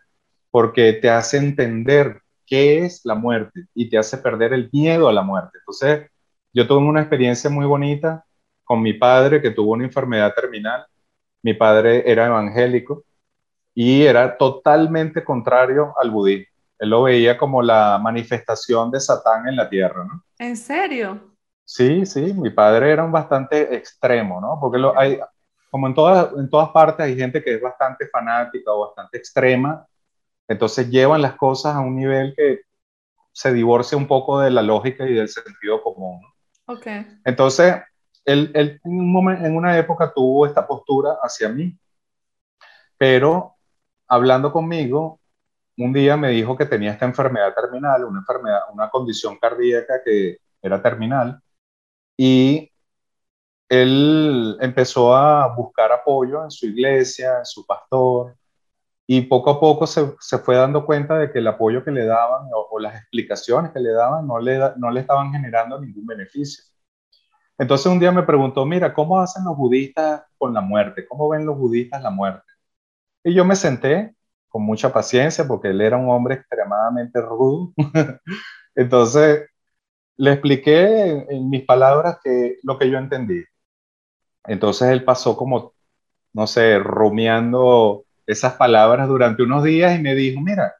[0.50, 5.12] porque te hace entender qué es la muerte y te hace perder el miedo a
[5.12, 5.58] la muerte.
[5.58, 6.10] Entonces,
[6.52, 8.24] yo tuve una experiencia muy bonita
[8.64, 10.84] con mi padre que tuvo una enfermedad terminal.
[11.42, 13.04] Mi padre era evangélico
[13.74, 16.50] y era totalmente contrario al budismo.
[16.78, 20.24] Él lo veía como la manifestación de Satán en la tierra, ¿no?
[20.38, 21.20] ¿En serio?
[21.64, 24.58] Sí, sí, mi padre era un bastante extremo, ¿no?
[24.60, 25.20] Porque lo, hay,
[25.70, 29.86] como en todas, en todas partes hay gente que es bastante fanática o bastante extrema,
[30.50, 32.62] entonces llevan las cosas a un nivel que
[33.32, 36.20] se divorcia un poco de la lógica y del sentido común.
[36.20, 36.74] ¿no?
[36.74, 36.86] Ok.
[37.24, 37.76] Entonces,
[38.24, 41.78] él, en, un momento, en una época tuvo esta postura hacia mí,
[42.98, 43.54] pero
[44.08, 45.20] hablando conmigo,
[45.76, 50.38] un día me dijo que tenía esta enfermedad terminal, una enfermedad, una condición cardíaca que
[50.60, 51.40] era terminal,
[52.16, 52.72] y
[53.68, 58.34] él empezó a buscar apoyo en su iglesia, en su pastor,
[59.12, 62.06] y poco a poco se, se fue dando cuenta de que el apoyo que le
[62.06, 66.62] daban o, las explicaciones que le daban no le, no le estaban generando ningún beneficio.
[67.58, 71.08] Entonces un día me preguntó, mira, ¿cómo hacen los budistas con la muerte?
[71.08, 72.46] ¿Cómo ven los budistas la muerte?
[73.24, 74.14] Y yo me senté
[74.48, 77.72] con mucha paciencia porque él era un hombre extremadamente rudo.
[78.76, 79.48] Entonces
[80.18, 83.42] le expliqué en, mis palabras que, lo que yo entendí.
[84.44, 85.74] Entonces él pasó como,
[86.32, 90.74] no sé, rumiando esas palabras durante unos días y me dijo, mira,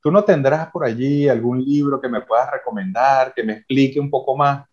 [0.00, 4.10] tú no tendrás por allí algún libro que me puedas recomendar, que me explique un
[4.10, 4.66] poco más.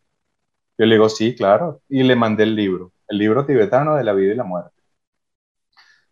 [0.77, 4.13] Yo le digo, sí, claro, y le mandé el libro, el libro tibetano de la
[4.13, 4.81] vida y la muerte.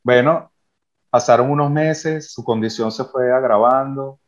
[0.03, 0.51] Bueno,
[1.09, 4.19] pasaron unos meses, su condición se fue agravando.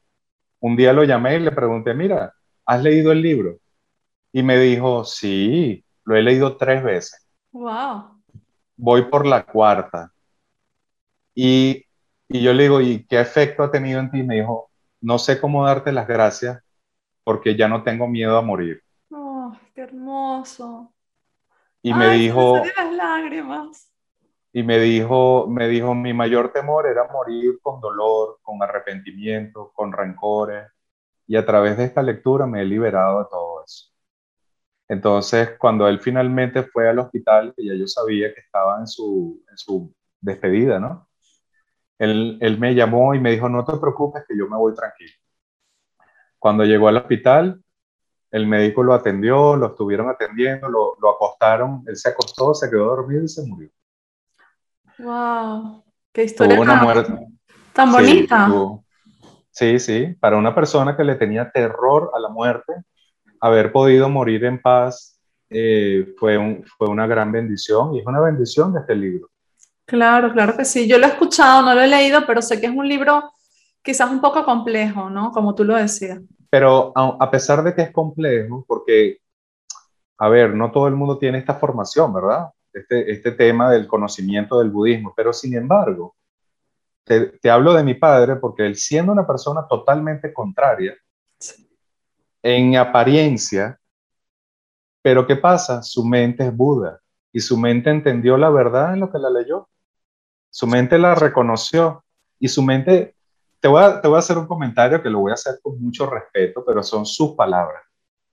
[0.60, 2.34] Un día lo llamé y le pregunté, mira,
[2.66, 3.58] ¿has leído el libro?
[4.34, 7.28] Y me dijo, sí, lo he leído tres veces.
[7.52, 8.22] Wow.
[8.78, 10.12] Voy por la cuarta.
[11.34, 11.86] Y,
[12.28, 14.24] y yo le digo, ¿y qué efecto ha tenido en ti?
[14.24, 14.72] Me dijo,
[15.02, 16.62] no sé cómo darte las gracias
[17.24, 18.82] porque ya no tengo miedo a morir.
[19.12, 20.94] Oh, qué hermoso.
[21.82, 23.92] Y me dijo, las lágrimas.
[24.54, 29.94] Y me dijo, me dijo, mi mayor temor era morir con dolor, con arrepentimiento, con
[29.94, 30.68] rencores.
[31.26, 33.88] Y a través de esta lectura me he liberado de todo eso.
[34.90, 39.42] Entonces, cuando él finalmente fue al hospital, que ya yo sabía que estaba en su,
[39.50, 41.08] en su despedida, ¿no?
[42.02, 45.12] Él, él, me llamó y me dijo, no te preocupes, que yo me voy tranquilo.
[46.40, 47.62] Cuando llegó al hospital,
[48.32, 52.96] el médico lo atendió, lo estuvieron atendiendo, lo, lo acostaron, él se acostó, se quedó
[52.96, 53.70] dormido y se murió.
[54.98, 55.84] ¡Wow!
[56.12, 56.58] ¡Qué historia
[57.74, 58.50] tan, bonita!
[59.52, 62.74] Sí, sí, para una persona que le tenía terror a la muerte,
[63.40, 65.22] haber podido morir en paz
[65.52, 69.31] eh, fue, un, fue una gran bendición y es una bendición de este libro.
[69.86, 70.88] Claro, claro que sí.
[70.88, 73.32] Yo lo he escuchado, no lo he leído, pero sé que es un libro
[73.82, 75.32] quizás un poco complejo, ¿no?
[75.32, 76.20] Como tú lo decías.
[76.50, 79.18] Pero a, pesar de que es complejo, porque,
[80.18, 82.50] a ver, no todo el mundo tiene esta formación, ¿verdad?
[82.74, 86.16] Este, este tema del conocimiento del budismo, pero sin embargo,
[87.04, 90.96] te, te hablo de mi padre porque él siendo una persona totalmente contraria,
[92.44, 93.78] en apariencia,
[95.02, 95.84] pero ¿qué pasa?
[95.84, 97.01] Su mente es Buda
[97.34, 99.70] y su mente entendió la verdad en lo que la leyó.
[100.50, 102.04] Su mente la reconoció
[102.40, 103.16] y su mente,
[103.60, 105.82] te voy a, te voy a hacer un comentario que lo voy a hacer con
[105.82, 107.84] mucho respeto, pero son sus palabras.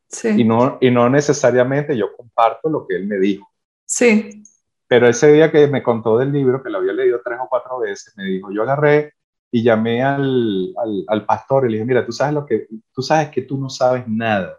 [0.09, 0.29] Sí.
[0.41, 3.49] Y, no, y no necesariamente yo comparto lo que él me dijo.
[3.85, 4.43] Sí.
[4.87, 7.79] Pero ese día que me contó del libro, que lo había leído tres o cuatro
[7.79, 9.13] veces, me dijo, yo agarré
[9.51, 13.03] y llamé al, al, al pastor y le dije, mira, tú sabes lo que, tú
[13.03, 14.59] sabes que tú no sabes nada.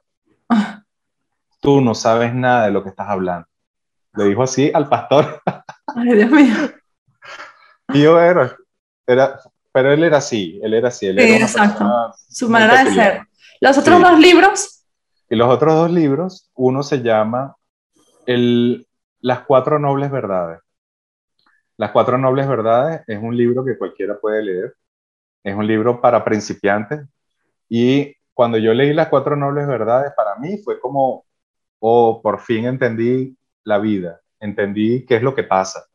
[1.59, 3.47] Tú no sabes nada de lo que estás hablando.
[4.16, 5.41] Le dijo así al pastor.
[5.95, 6.55] Ay, Dios mío.
[7.91, 8.55] Y yo era,
[9.07, 9.39] era,
[9.72, 11.07] pero él era así, él era así.
[11.07, 11.86] Él sí, exacto.
[12.30, 13.22] Su manera de ser.
[13.60, 14.86] ¿Los otros dos libros?
[15.28, 17.55] Y los otros dos libros, uno se llama
[18.28, 18.88] el,
[19.22, 20.60] Las cuatro nobles verdades.
[21.78, 24.76] Las cuatro nobles verdades es un libro que cualquiera puede leer.
[25.43, 27.07] Es un libro para principiantes.
[27.68, 31.26] Y cuando yo leí las cuatro nobles verdades, para mí fue como,
[31.80, 35.86] oh, por fin entendí la vida, entendí qué es lo que pasa.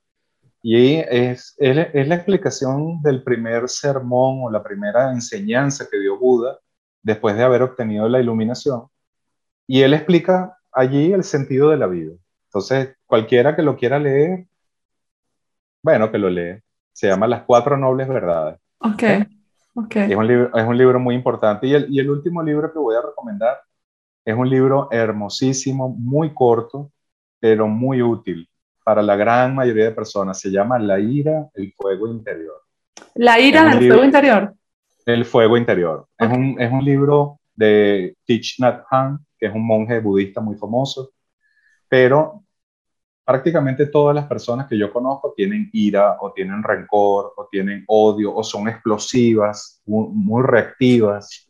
[0.63, 6.59] Y es, es, la explicación del primer sermón o la primera enseñanza que dio Buda
[7.03, 8.87] después de haber obtenido la iluminación.
[9.67, 12.15] Y él explica allí el sentido de la vida.
[12.47, 14.47] Entonces, cualquiera que lo quiera leer,
[15.83, 16.63] bueno, que lo lee.
[16.93, 18.59] Se llama Las Cuatro Nobles Verdades.
[18.79, 19.03] Ok,
[19.75, 19.97] ok.
[19.97, 21.67] Es un, libro, es un libro muy importante.
[21.67, 23.59] Y el, y el último libro que voy a recomendar
[24.25, 26.91] es un libro hermosísimo, muy corto,
[27.45, 28.49] pero muy útil
[28.83, 30.41] para la gran mayoría de personas.
[30.41, 32.63] Se llama La ira, el fuego interior.
[33.17, 34.55] La ira, el fuego interior.
[35.05, 36.09] El fuego interior.
[36.17, 40.57] Es, un, es un libro de Thich Nhat Hanh, que es un monje budista muy
[40.57, 41.11] famoso,
[41.87, 42.43] pero
[43.27, 48.35] prácticamente todas las personas que yo conozco tienen ira o tienen rencor o tienen odio
[48.35, 51.47] o son explosivas, muy, muy reactivas.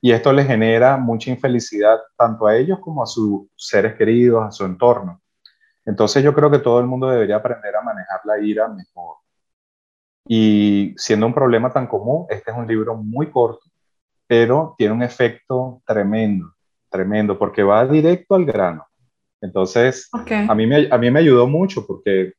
[0.00, 4.52] Y esto les genera mucha infelicidad tanto a ellos como a sus seres queridos, a
[4.52, 5.21] su entorno.
[5.84, 9.16] Entonces yo creo que todo el mundo debería aprender a manejar la ira mejor.
[10.26, 13.64] Y siendo un problema tan común, este es un libro muy corto,
[14.26, 16.52] pero tiene un efecto tremendo,
[16.88, 18.86] tremendo, porque va directo al grano.
[19.40, 22.34] Entonces, a, mí me, a mí me ayudó mucho porque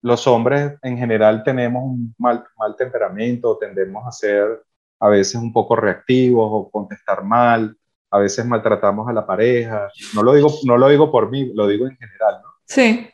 [0.00, 4.62] los hombres en general tenemos un mal, mal temperamento, tendemos a ser
[4.98, 7.76] a veces un poco reactivos o contestar mal,
[8.10, 9.90] a veces maltratamos a la pareja.
[10.14, 12.51] No lo digo, no lo digo por mí, lo digo en general, ¿no?
[12.72, 13.06] Sí.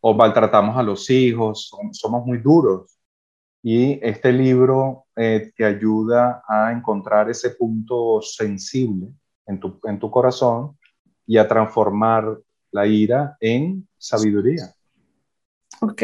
[0.00, 2.98] O maltratamos a los hijos, somos muy duros.
[3.62, 9.08] Y este libro eh, te ayuda a encontrar ese punto sensible
[9.46, 10.78] en tu, en tu corazón
[11.26, 12.38] y a transformar
[12.70, 14.72] la ira en sabiduría.
[15.82, 16.02] Ok.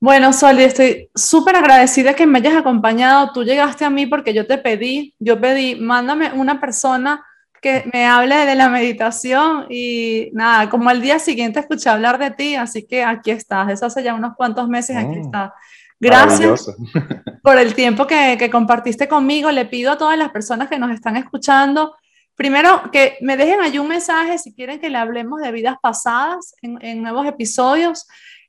[0.00, 3.30] Bueno, Soli, estoy súper agradecida que me hayas acompañado.
[3.34, 7.22] Tú llegaste a mí porque yo te pedí, yo pedí, mándame una persona
[7.64, 12.30] que me hable de la meditación y nada, como al día siguiente escuché hablar de
[12.30, 13.72] ti, así que aquí estás.
[13.72, 15.22] Eso hace ya unos cuantos meses, aquí oh.
[15.22, 15.54] está.
[15.98, 16.70] Gracias
[17.42, 19.50] por el tiempo que, que, compartiste conmigo.
[19.50, 21.96] Le pido a todas las personas que nos están escuchando,
[22.34, 26.54] primero que me dejen ahí un mensaje si quieren que le hablemos de vidas pasadas
[26.60, 28.06] en, en nuevos episodios.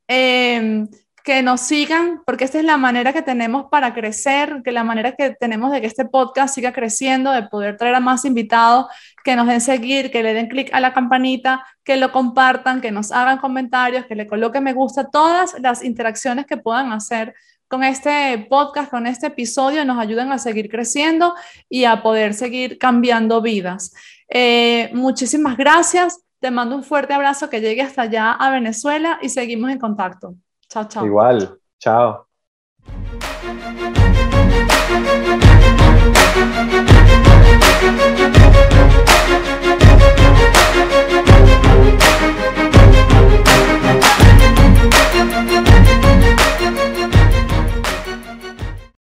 [0.10, 0.84] Eh,
[1.26, 5.14] que nos sigan, porque esta es la manera que tenemos para crecer, que la manera
[5.14, 8.86] que tenemos de que este podcast siga creciendo, de poder traer a más invitados,
[9.24, 12.92] que nos den seguir, que le den clic a la campanita, que lo compartan, que
[12.92, 17.34] nos hagan comentarios, que le coloquen me gusta, todas las interacciones que puedan hacer
[17.68, 21.34] con este podcast, con este episodio, nos ayuden a seguir creciendo
[21.68, 23.96] y a poder seguir cambiando vidas.
[24.30, 26.20] Eh, muchísimas gracias.
[26.40, 30.36] Te mando un fuerte abrazo que llegue hasta allá a Venezuela y seguimos en contacto.
[30.84, 31.06] Chao.
[31.06, 32.26] Igual, chao.